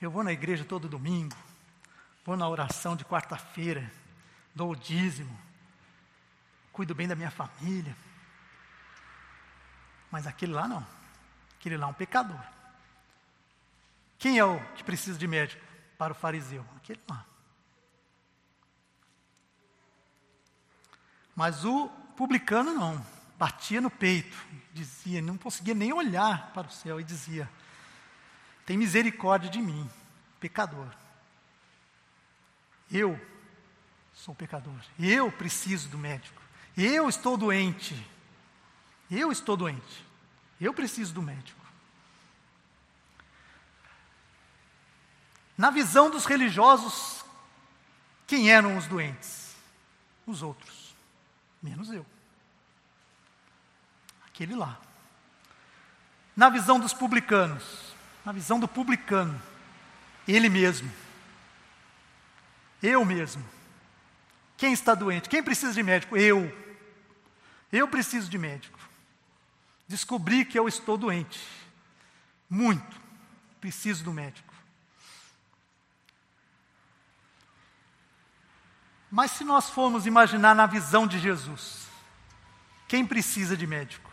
[0.00, 1.36] Eu vou na igreja todo domingo.
[2.24, 3.90] Vou na oração de quarta-feira.
[4.54, 5.38] Dou o dízimo
[6.72, 7.94] cuido bem da minha família.
[10.10, 10.84] Mas aquele lá não.
[11.58, 12.40] Aquele lá é um pecador.
[14.18, 15.71] Quem é o que precisa de médico
[16.02, 16.66] para o fariseu?
[16.76, 17.24] Aquele lá.
[21.32, 23.06] Mas o publicano não.
[23.38, 24.36] Batia no peito,
[24.72, 27.48] dizia, não conseguia nem olhar para o céu e dizia:
[28.66, 29.88] Tem misericórdia de mim,
[30.40, 30.88] pecador.
[32.90, 33.18] Eu
[34.12, 34.74] sou pecador.
[34.98, 36.42] Eu preciso do médico.
[36.76, 37.94] Eu estou doente.
[39.08, 40.04] Eu estou doente.
[40.60, 41.61] Eu preciso do médico.
[45.56, 47.24] Na visão dos religiosos,
[48.26, 49.54] quem eram os doentes?
[50.26, 50.94] Os outros,
[51.62, 52.06] menos eu.
[54.26, 54.80] Aquele lá.
[56.34, 59.40] Na visão dos publicanos, na visão do publicano,
[60.26, 60.90] ele mesmo.
[62.82, 63.44] Eu mesmo.
[64.56, 65.28] Quem está doente?
[65.28, 66.16] Quem precisa de médico?
[66.16, 66.50] Eu.
[67.70, 68.78] Eu preciso de médico.
[69.88, 71.40] Descobri que eu estou doente.
[72.48, 73.00] Muito.
[73.60, 74.51] Preciso do médico.
[79.12, 81.86] Mas se nós formos imaginar na visão de Jesus,
[82.88, 84.10] quem precisa de médico?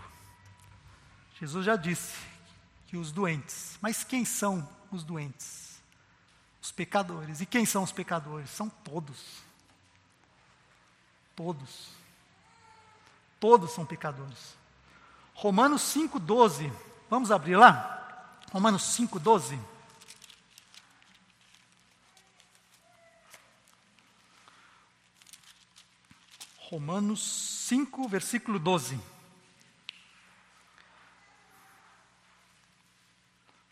[1.39, 2.17] Jesus já disse
[2.85, 3.79] que os doentes.
[3.81, 5.81] Mas quem são os doentes?
[6.61, 7.39] Os pecadores.
[7.39, 8.49] E quem são os pecadores?
[8.49, 9.37] São todos.
[11.33, 11.91] Todos.
[13.39, 14.57] Todos são pecadores.
[15.33, 16.69] Romanos 5,12.
[17.09, 18.35] Vamos abrir lá?
[18.51, 19.57] Romanos 5,12.
[26.69, 28.99] Romanos 5, versículo 12.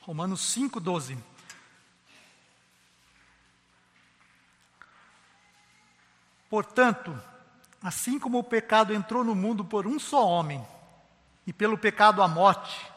[0.01, 1.15] Romanos 5, 12.
[6.49, 7.21] Portanto,
[7.83, 10.65] assim como o pecado entrou no mundo por um só homem,
[11.45, 12.91] e pelo pecado a morte,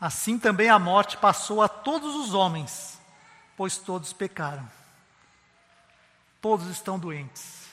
[0.00, 3.00] assim também a morte passou a todos os homens,
[3.56, 4.68] pois todos pecaram.
[6.40, 7.65] Todos estão doentes.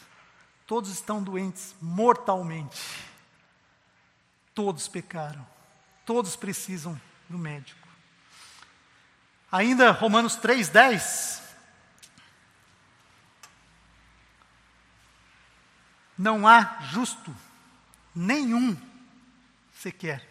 [0.66, 2.82] Todos estão doentes mortalmente.
[4.54, 5.46] Todos pecaram.
[6.06, 7.00] Todos precisam
[7.30, 7.88] do médico.
[9.52, 11.42] Ainda Romanos 3:10
[16.18, 17.36] Não há justo
[18.16, 18.78] nenhum
[19.74, 20.28] sequer.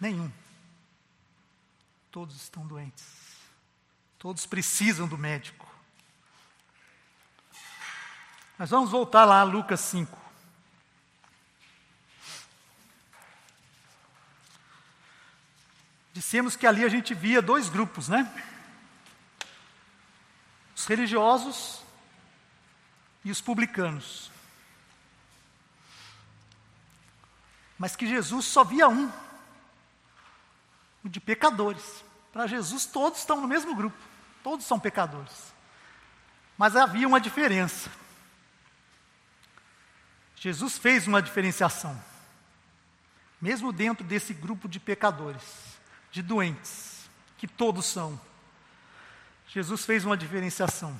[0.00, 0.30] Nenhum.
[2.10, 3.04] Todos estão doentes.
[4.18, 5.65] Todos precisam do médico.
[8.58, 10.16] Mas vamos voltar lá a Lucas 5.
[16.12, 18.32] Dissemos que ali a gente via dois grupos, né?
[20.74, 21.82] Os religiosos
[23.22, 24.30] e os publicanos.
[27.78, 29.12] Mas que Jesus só via um,
[31.04, 32.02] o de pecadores.
[32.32, 33.98] Para Jesus, todos estão no mesmo grupo,
[34.42, 35.52] todos são pecadores.
[36.56, 37.90] Mas havia uma diferença.
[40.36, 42.00] Jesus fez uma diferenciação,
[43.40, 45.42] mesmo dentro desse grupo de pecadores,
[46.12, 47.08] de doentes,
[47.38, 48.20] que todos são.
[49.48, 50.98] Jesus fez uma diferenciação.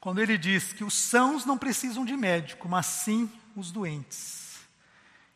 [0.00, 4.60] Quando ele diz que os sãos não precisam de médico, mas sim os doentes.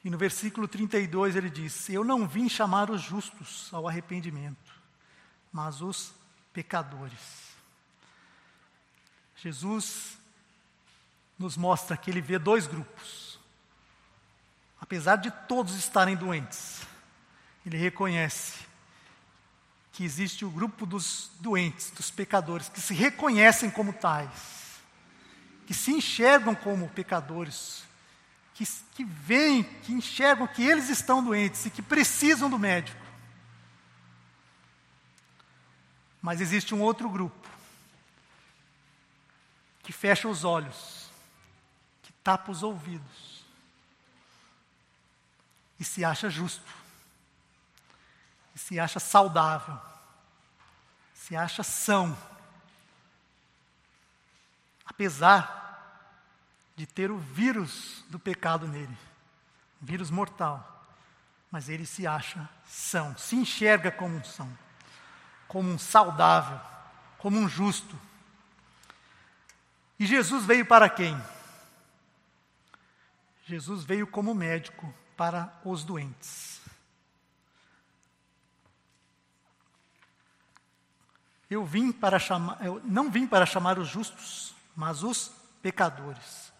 [0.04, 4.72] E no versículo 32 ele diz: Eu não vim chamar os justos ao arrependimento,
[5.52, 6.14] mas os
[6.52, 7.52] pecadores.
[9.36, 10.16] Jesus
[11.42, 13.38] nos mostra que ele vê dois grupos.
[14.80, 16.82] Apesar de todos estarem doentes,
[17.66, 18.60] ele reconhece
[19.92, 24.80] que existe o grupo dos doentes, dos pecadores, que se reconhecem como tais,
[25.66, 27.84] que se enxergam como pecadores,
[28.54, 28.64] que,
[28.94, 33.00] que veem, que enxergam que eles estão doentes e que precisam do médico.
[36.20, 37.48] Mas existe um outro grupo
[39.82, 41.01] que fecha os olhos,
[42.22, 43.44] tapa os ouvidos.
[45.78, 46.70] E se acha justo.
[48.54, 49.78] E se acha saudável,
[51.14, 52.16] se acha são,
[54.84, 55.62] apesar
[56.76, 58.96] de ter o vírus do pecado nele,
[59.80, 60.86] vírus mortal,
[61.50, 64.58] mas ele se acha são, se enxerga como um são,
[65.48, 66.60] como um saudável,
[67.18, 67.98] como um justo.
[69.98, 71.20] E Jesus veio para quem?
[73.44, 76.60] Jesus veio como médico para os doentes.
[81.50, 85.30] Eu vim para chamar, eu não vim para chamar os justos, mas os
[85.60, 86.52] pecadores.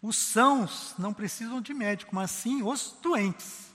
[0.00, 3.72] Os sãos não precisam de médico, mas sim os doentes.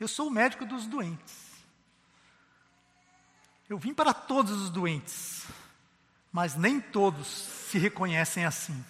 [0.00, 1.48] Eu sou o médico dos doentes.
[3.68, 5.46] Eu vim para todos os doentes,
[6.32, 8.84] mas nem todos se reconhecem assim.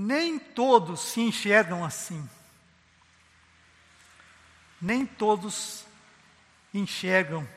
[0.00, 2.28] Nem todos se enxergam assim.
[4.80, 5.84] Nem todos
[6.72, 7.48] enxergam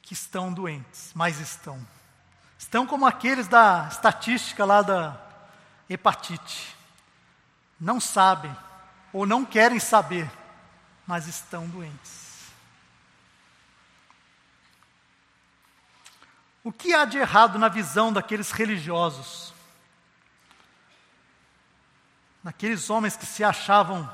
[0.00, 1.84] que estão doentes, mas estão.
[2.56, 5.20] Estão como aqueles da estatística lá da
[5.90, 6.76] hepatite
[7.80, 8.56] não sabem
[9.12, 10.30] ou não querem saber,
[11.04, 12.52] mas estão doentes.
[16.62, 19.53] O que há de errado na visão daqueles religiosos?
[22.44, 24.06] Daqueles homens que se achavam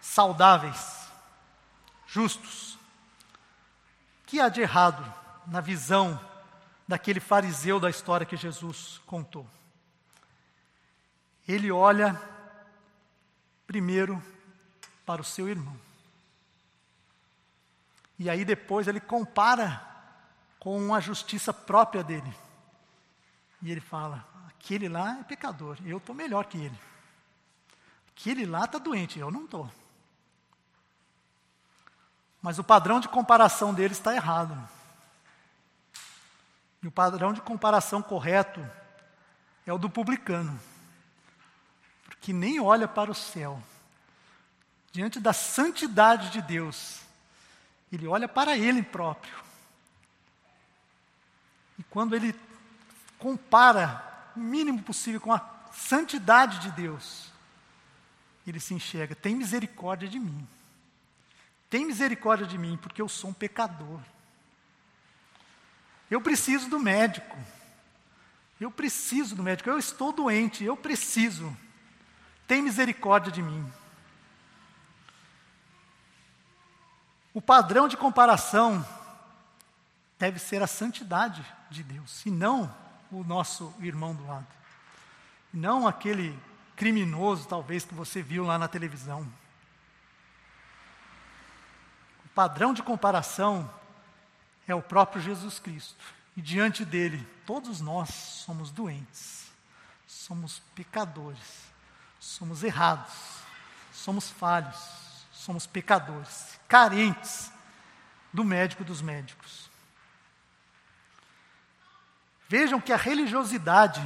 [0.00, 1.06] saudáveis,
[2.06, 2.74] justos?
[2.74, 5.04] O que há de errado
[5.46, 6.18] na visão
[6.88, 9.46] daquele fariseu da história que Jesus contou?
[11.46, 12.18] Ele olha
[13.66, 14.22] primeiro
[15.04, 15.78] para o seu irmão.
[18.18, 19.86] E aí depois ele compara
[20.58, 22.34] com a justiça própria dele.
[23.60, 26.91] E ele fala: aquele lá é pecador, eu estou melhor que ele.
[28.14, 29.70] Aquele lá está doente, eu não estou.
[32.40, 34.56] Mas o padrão de comparação dele está errado.
[36.82, 38.64] E o padrão de comparação correto
[39.66, 40.58] é o do publicano
[42.22, 43.60] que nem olha para o céu,
[44.92, 47.00] diante da santidade de Deus,
[47.92, 49.34] ele olha para ele próprio.
[51.76, 52.32] E quando ele
[53.18, 57.31] compara o mínimo possível com a santidade de Deus,
[58.50, 60.46] ele se enxerga: tem misericórdia de mim.
[61.70, 64.00] Tem misericórdia de mim, porque eu sou um pecador.
[66.10, 67.38] Eu preciso do médico.
[68.60, 71.56] Eu preciso do médico, eu estou doente, eu preciso.
[72.46, 73.72] Tem misericórdia de mim.
[77.34, 78.86] O padrão de comparação
[80.18, 82.72] deve ser a santidade de Deus, e não
[83.10, 84.46] o nosso irmão do lado.
[85.52, 86.38] Não aquele
[86.82, 89.22] criminoso, talvez, que você viu lá na televisão.
[92.24, 93.72] O padrão de comparação
[94.66, 96.04] é o próprio Jesus Cristo.
[96.36, 99.46] E diante dele, todos nós somos doentes,
[100.08, 101.68] somos pecadores,
[102.18, 103.14] somos errados,
[103.92, 107.52] somos falhos, somos pecadores, carentes
[108.32, 109.70] do médico dos médicos.
[112.48, 114.02] Vejam que a religiosidade,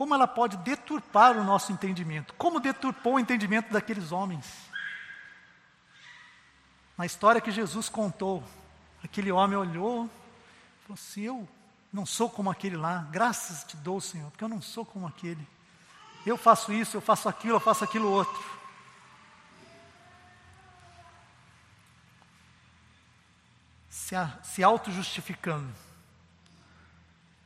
[0.00, 4.46] como ela pode deturpar o nosso entendimento, como deturpou o entendimento daqueles homens.
[6.96, 8.42] Na história que Jesus contou,
[9.04, 10.08] aquele homem olhou
[10.84, 11.48] Falou assim: Eu
[11.92, 15.46] não sou como aquele lá, graças te dou, Senhor, porque eu não sou como aquele.
[16.24, 18.42] Eu faço isso, eu faço aquilo, eu faço aquilo outro.
[23.90, 25.70] Se, se auto-justificando,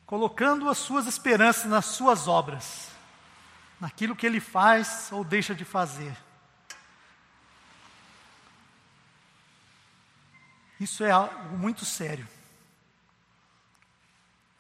[0.07, 2.89] colocando as suas esperanças nas suas obras,
[3.81, 6.17] naquilo que ele faz ou deixa de fazer.
[10.79, 12.29] Isso é algo muito sério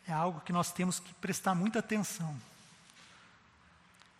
[0.06, 2.30] é algo que nós temos que prestar muita atenção.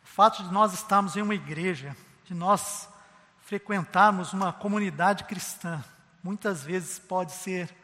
[0.03, 2.89] O fato de nós estarmos em uma igreja, de nós
[3.43, 5.85] frequentarmos uma comunidade cristã,
[6.23, 7.75] muitas vezes pode ser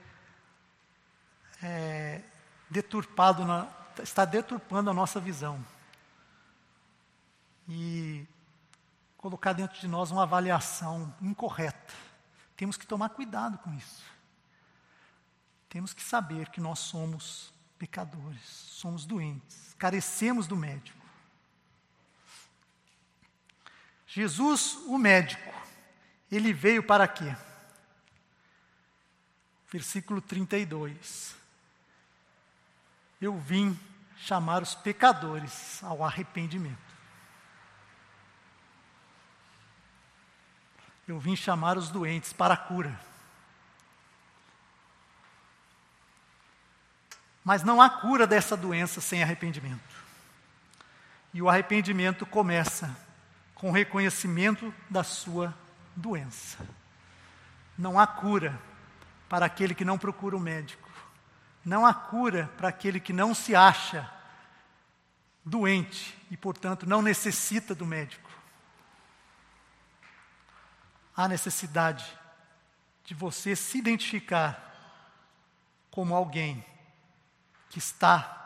[1.62, 2.22] é,
[2.70, 3.68] deturpado, na,
[4.02, 5.64] está deturpando a nossa visão.
[7.68, 8.26] E
[9.16, 11.92] colocar dentro de nós uma avaliação incorreta.
[12.56, 14.02] Temos que tomar cuidado com isso.
[15.68, 20.98] Temos que saber que nós somos pecadores, somos doentes, carecemos do médico.
[24.06, 25.54] Jesus, o médico,
[26.30, 27.36] ele veio para quê?
[29.70, 31.39] Versículo 32.
[33.20, 33.78] Eu vim
[34.16, 36.78] chamar os pecadores ao arrependimento.
[41.06, 42.98] Eu vim chamar os doentes para a cura.
[47.44, 49.80] Mas não há cura dessa doença sem arrependimento.
[51.32, 52.96] E o arrependimento começa
[53.54, 55.54] com o reconhecimento da sua
[55.96, 56.58] doença.
[57.76, 58.58] Não há cura
[59.28, 60.89] para aquele que não procura o médico.
[61.64, 64.10] Não há cura para aquele que não se acha
[65.44, 68.30] doente e, portanto, não necessita do médico.
[71.16, 72.06] Há necessidade
[73.04, 74.68] de você se identificar
[75.90, 76.64] como alguém
[77.68, 78.36] que está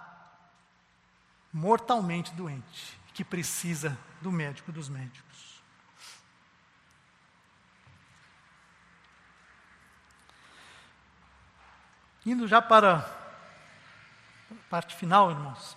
[1.53, 5.54] mortalmente doente, que precisa do médico dos médicos.
[12.25, 12.99] Indo já para
[14.51, 15.77] a parte final, irmãos,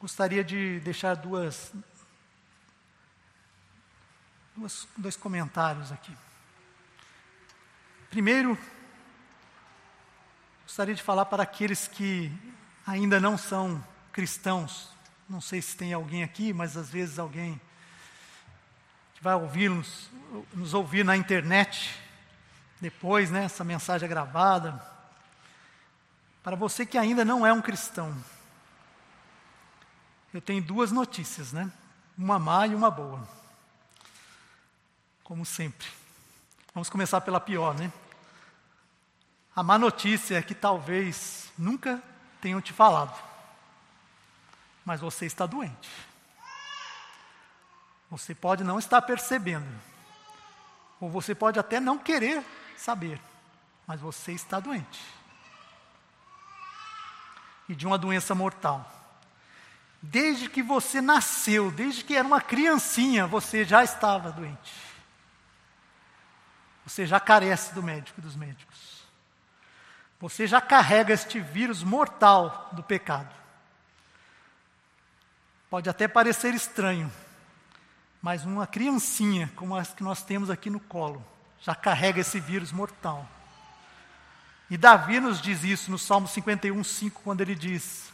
[0.00, 1.72] gostaria de deixar duas,
[4.56, 6.16] duas dois comentários aqui.
[8.10, 8.58] Primeiro,
[10.72, 12.32] Gostaria de falar para aqueles que
[12.86, 14.88] ainda não são cristãos.
[15.28, 17.60] Não sei se tem alguém aqui, mas às vezes alguém
[19.14, 20.08] que vai ouvir-nos,
[20.54, 21.94] nos ouvir na internet,
[22.82, 24.84] depois, né, essa mensagem é gravada.
[26.42, 28.12] Para você que ainda não é um cristão,
[30.34, 31.70] eu tenho duas notícias, né?
[32.18, 33.22] Uma má e uma boa.
[35.22, 35.86] Como sempre.
[36.74, 37.92] Vamos começar pela pior, né?
[39.54, 42.02] A má notícia é que talvez nunca
[42.40, 43.16] tenham te falado,
[44.84, 45.88] mas você está doente.
[48.10, 49.72] Você pode não estar percebendo,
[51.00, 52.44] ou você pode até não querer
[52.82, 53.20] saber,
[53.86, 55.00] mas você está doente.
[57.68, 58.90] E de uma doença mortal.
[60.02, 64.72] Desde que você nasceu, desde que era uma criancinha, você já estava doente.
[66.84, 69.02] Você já carece do médico dos médicos.
[70.20, 73.32] Você já carrega este vírus mortal do pecado.
[75.70, 77.10] Pode até parecer estranho,
[78.20, 81.31] mas uma criancinha como as que nós temos aqui no colo
[81.62, 83.26] já carrega esse vírus mortal.
[84.68, 88.12] E Davi nos diz isso no Salmo 51, 5, quando ele diz: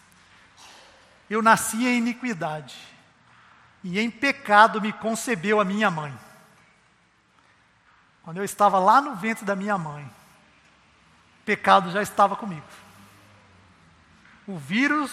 [1.28, 2.76] Eu nasci em iniquidade,
[3.82, 6.16] e em pecado me concebeu a minha mãe.
[8.22, 10.08] Quando eu estava lá no ventre da minha mãe,
[11.44, 12.66] pecado já estava comigo.
[14.46, 15.10] o vírus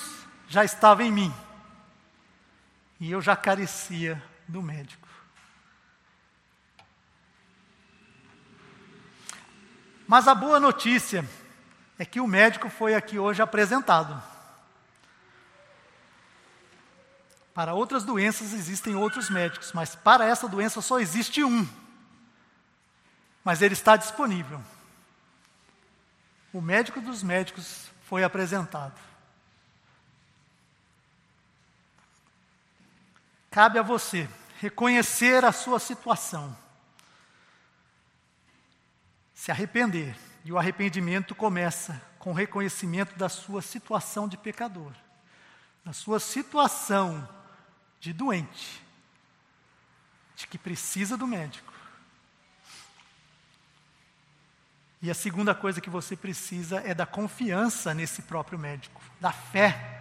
[0.47, 1.33] já estava em mim.
[2.99, 5.04] E eu já carecia do médico.
[10.07, 11.27] Mas a boa notícia
[11.97, 14.21] é que o médico foi aqui hoje apresentado.
[17.53, 21.67] Para outras doenças existem outros médicos, mas para essa doença só existe um.
[23.43, 24.61] Mas ele está disponível.
[26.51, 28.99] O médico dos médicos foi apresentado.
[33.49, 34.27] Cabe a você
[34.59, 36.55] reconhecer a sua situação,
[39.35, 40.15] se arrepender,
[40.45, 44.93] e o arrependimento começa com o reconhecimento da sua situação de pecador,
[45.83, 47.27] da sua situação
[47.99, 48.81] de doente,
[50.35, 51.73] de que precisa do médico.
[55.01, 59.91] E a segunda coisa que você precisa é da confiança nesse próprio médico, da fé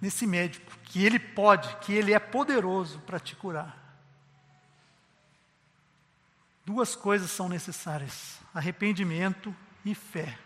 [0.00, 3.87] nesse médico, que ele pode, que ele é poderoso para te curar.
[6.68, 9.56] Duas coisas são necessárias: arrependimento
[9.86, 10.38] e fé.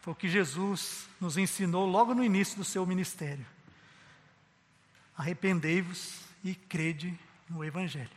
[0.00, 3.44] Foi o que Jesus nos ensinou logo no início do seu ministério.
[5.18, 8.08] Arrependei-vos e crede no Evangelho.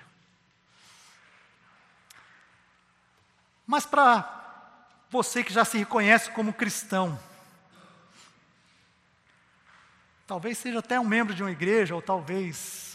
[3.66, 7.20] Mas para você que já se reconhece como cristão,
[10.26, 12.93] Talvez seja até um membro de uma igreja, ou talvez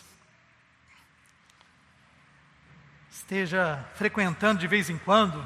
[3.18, 5.44] esteja frequentando de vez em quando,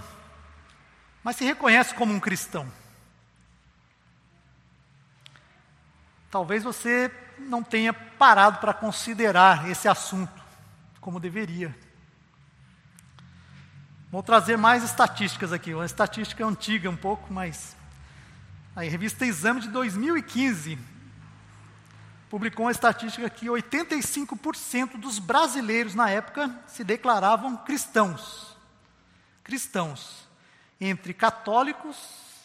[1.25, 2.71] mas se reconhece como um cristão.
[6.31, 10.43] Talvez você não tenha parado para considerar esse assunto
[11.01, 11.75] como deveria.
[14.11, 17.75] Vou trazer mais estatísticas aqui, uma estatística antiga um pouco, mas
[18.77, 20.79] a revista Exame de 2015
[22.33, 28.57] publicou uma estatística que 85% dos brasileiros na época se declaravam cristãos.
[29.45, 30.27] Cristãos,
[30.81, 31.95] entre católicos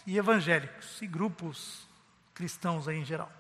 [0.06, 1.88] e evangélicos, e grupos
[2.34, 3.32] cristãos aí em geral.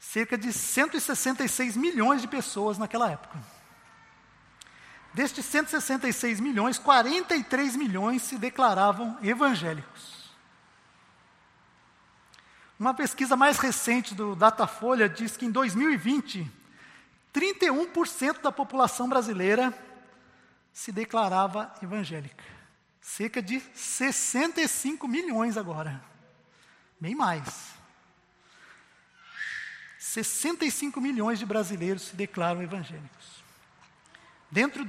[0.00, 3.38] Cerca de 166 milhões de pessoas naquela época.
[5.14, 10.25] Destes 166 milhões, 43 milhões se declaravam evangélicos.
[12.78, 16.50] Uma pesquisa mais recente do Datafolha diz que em 2020,
[17.34, 19.72] 31% da população brasileira
[20.72, 22.44] se declarava evangélica.
[23.00, 26.04] Cerca de 65 milhões agora.
[27.00, 27.74] Bem mais.
[29.98, 33.42] 65 milhões de brasileiros se declaram evangélicos.
[34.50, 34.86] Dentro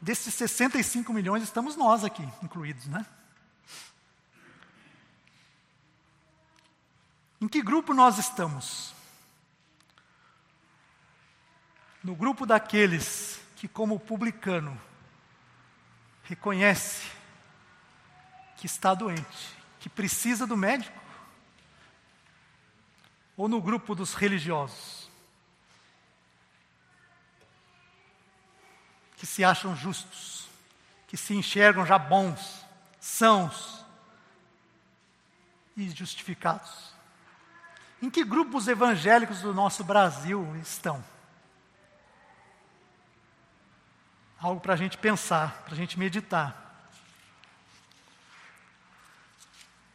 [0.00, 3.04] desses 65 milhões estamos nós aqui, incluídos, né?
[7.40, 8.94] Em que grupo nós estamos?
[12.04, 14.78] No grupo daqueles que, como publicano,
[16.24, 17.10] reconhece
[18.56, 21.00] que está doente, que precisa do médico?
[23.36, 25.10] Ou no grupo dos religiosos,
[29.16, 30.48] que se acham justos,
[31.08, 32.64] que se enxergam já bons,
[33.00, 33.84] sãos
[35.74, 36.99] e justificados?
[38.02, 41.04] Em que grupos evangélicos do nosso Brasil estão?
[44.40, 46.56] Algo para a gente pensar, para a gente meditar.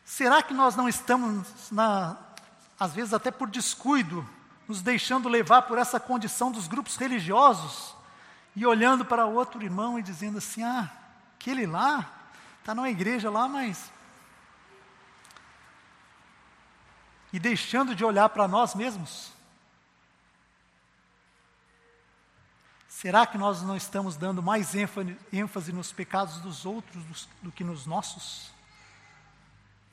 [0.06, 2.16] Será que nós não estamos, na,
[2.80, 4.28] às vezes até por descuido,
[4.68, 7.96] nos deixando levar por essa condição dos grupos religiosos
[8.56, 10.92] e olhando para outro irmão e dizendo assim: ah,
[11.36, 12.10] aquele lá
[12.60, 13.92] está numa igreja lá, mas
[17.36, 19.30] e deixando de olhar para nós mesmos?
[22.88, 27.86] Será que nós não estamos dando mais ênfase nos pecados dos outros do que nos
[27.86, 28.52] nossos?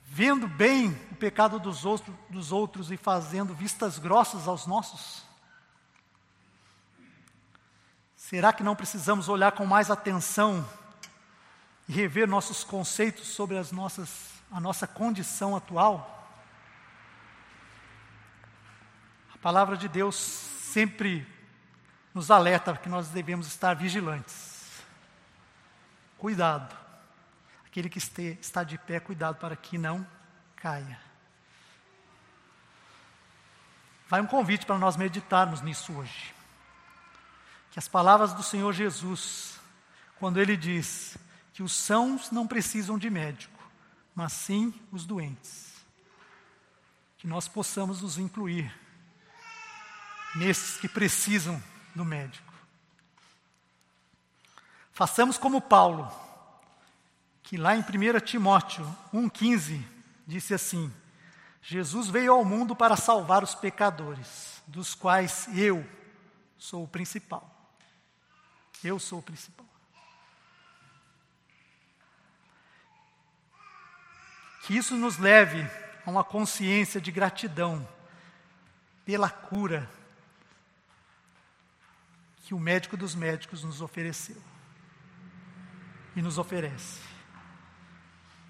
[0.04, 5.24] Vendo bem o pecado dos outros, dos outros e fazendo vistas grossas aos nossos?
[8.16, 10.64] Será que não precisamos olhar com mais atenção
[11.88, 16.21] e rever nossos conceitos sobre as nossas, a nossa condição atual?
[19.42, 21.26] Palavra de Deus sempre
[22.14, 24.80] nos alerta que nós devemos estar vigilantes.
[26.16, 26.72] Cuidado.
[27.66, 30.06] Aquele que está de pé, cuidado para que não
[30.54, 31.00] caia.
[34.08, 36.32] Vai um convite para nós meditarmos nisso hoje.
[37.72, 39.58] Que as palavras do Senhor Jesus,
[40.20, 41.16] quando ele diz
[41.52, 43.60] que os sãos não precisam de médico,
[44.14, 45.72] mas sim os doentes.
[47.16, 48.81] que nós possamos nos incluir
[50.34, 51.62] nesses que precisam
[51.94, 52.52] do médico.
[54.92, 56.10] Façamos como Paulo,
[57.42, 59.82] que lá em 1 Timóteo 1,15
[60.26, 60.92] disse assim:
[61.62, 65.86] Jesus veio ao mundo para salvar os pecadores, dos quais eu
[66.58, 67.48] sou o principal.
[68.82, 69.66] Eu sou o principal.
[74.62, 75.68] Que isso nos leve
[76.04, 77.86] a uma consciência de gratidão
[79.04, 79.88] pela cura
[82.42, 84.40] que o médico dos médicos nos ofereceu
[86.14, 87.00] e nos oferece.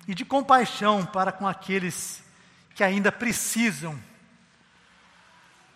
[0.09, 2.22] E de compaixão para com aqueles
[2.74, 4.03] que ainda precisam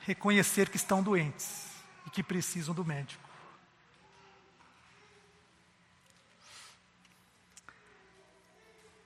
[0.01, 1.67] reconhecer que estão doentes
[2.07, 3.25] e que precisam do médico.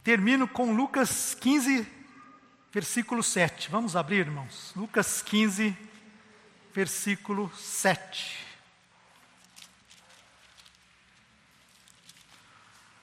[0.02, 1.86] Termino com Lucas 15,
[2.72, 3.70] versículo 7.
[3.70, 4.72] Vamos abrir, irmãos?
[4.74, 5.76] Lucas 15,
[6.72, 8.49] versículo 7.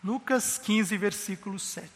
[0.08, 1.90] Lucas 15, versículo 7.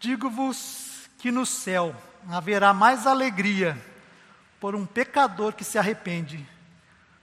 [0.00, 1.94] Digo-vos que no céu
[2.30, 3.76] haverá mais alegria
[4.58, 6.48] por um pecador que se arrepende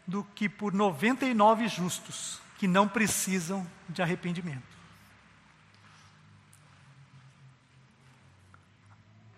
[0.05, 4.61] do que por 99 justos que não precisam de arrependimento.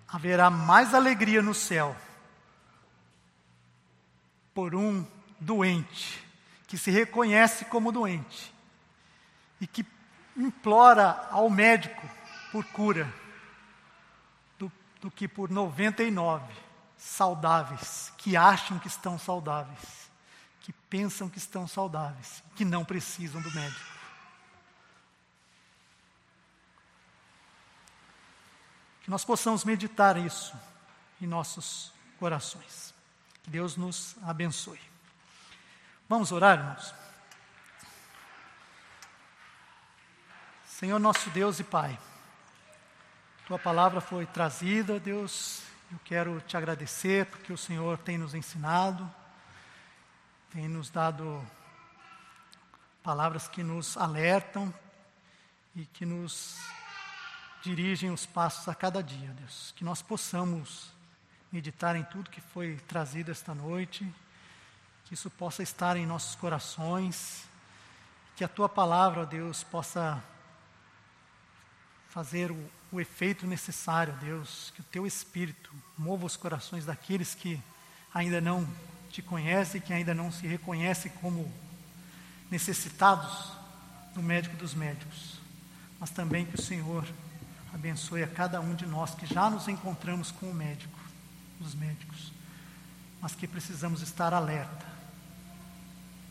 [0.09, 1.95] Haverá mais alegria no céu
[4.55, 5.05] por um
[5.39, 6.25] doente
[6.67, 8.51] que se reconhece como doente
[9.61, 9.85] e que
[10.35, 12.09] implora ao médico
[12.51, 13.13] por cura
[14.57, 16.51] do, do que por 99
[16.97, 20.05] saudáveis que acham que estão saudáveis
[20.65, 23.85] que pensam que estão saudáveis, que não precisam do médico.
[29.03, 30.57] Que nós possamos meditar isso
[31.21, 32.94] em nossos corações.
[33.49, 34.79] Deus nos abençoe.
[36.07, 36.93] Vamos orar, irmãos?
[40.65, 41.97] Senhor nosso Deus e Pai,
[43.47, 49.09] Tua palavra foi trazida, Deus, eu quero te agradecer porque o Senhor tem nos ensinado
[50.55, 51.45] tem nos dado
[53.03, 54.73] palavras que nos alertam
[55.75, 56.57] e que nos
[57.61, 59.73] dirigem os passos a cada dia, Deus.
[59.75, 60.93] Que nós possamos
[61.55, 64.05] meditar em tudo que foi trazido esta noite,
[65.05, 67.45] que isso possa estar em nossos corações,
[68.35, 70.21] que a tua palavra, Deus, possa
[72.09, 77.63] fazer o, o efeito necessário, Deus, que o teu espírito mova os corações daqueles que
[78.13, 78.67] ainda não
[79.09, 81.49] te conhece e que ainda não se reconhece como
[82.51, 83.53] necessitados
[84.13, 85.39] do médico dos médicos,
[86.01, 87.07] mas também que o Senhor
[87.73, 91.04] abençoe a cada um de nós que já nos encontramos com o médico,
[91.59, 92.31] os médicos,
[93.21, 94.85] mas que precisamos estar alerta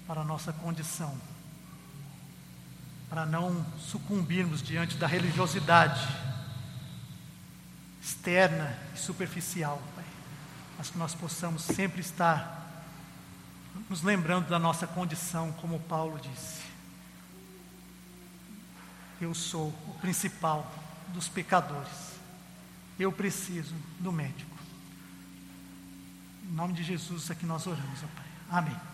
[0.06, 1.16] para a nossa condição,
[3.08, 6.06] para não sucumbirmos diante da religiosidade
[8.02, 10.04] externa e superficial, Pai,
[10.76, 12.84] mas que nós possamos sempre estar
[13.88, 16.62] nos lembrando da nossa condição, como Paulo disse.
[19.20, 20.70] Eu sou o principal
[21.08, 22.14] dos pecadores.
[22.98, 24.53] Eu preciso do médico.
[26.44, 28.58] Em nome de Jesus é que nós oramos, ó Pai.
[28.58, 28.93] Amém.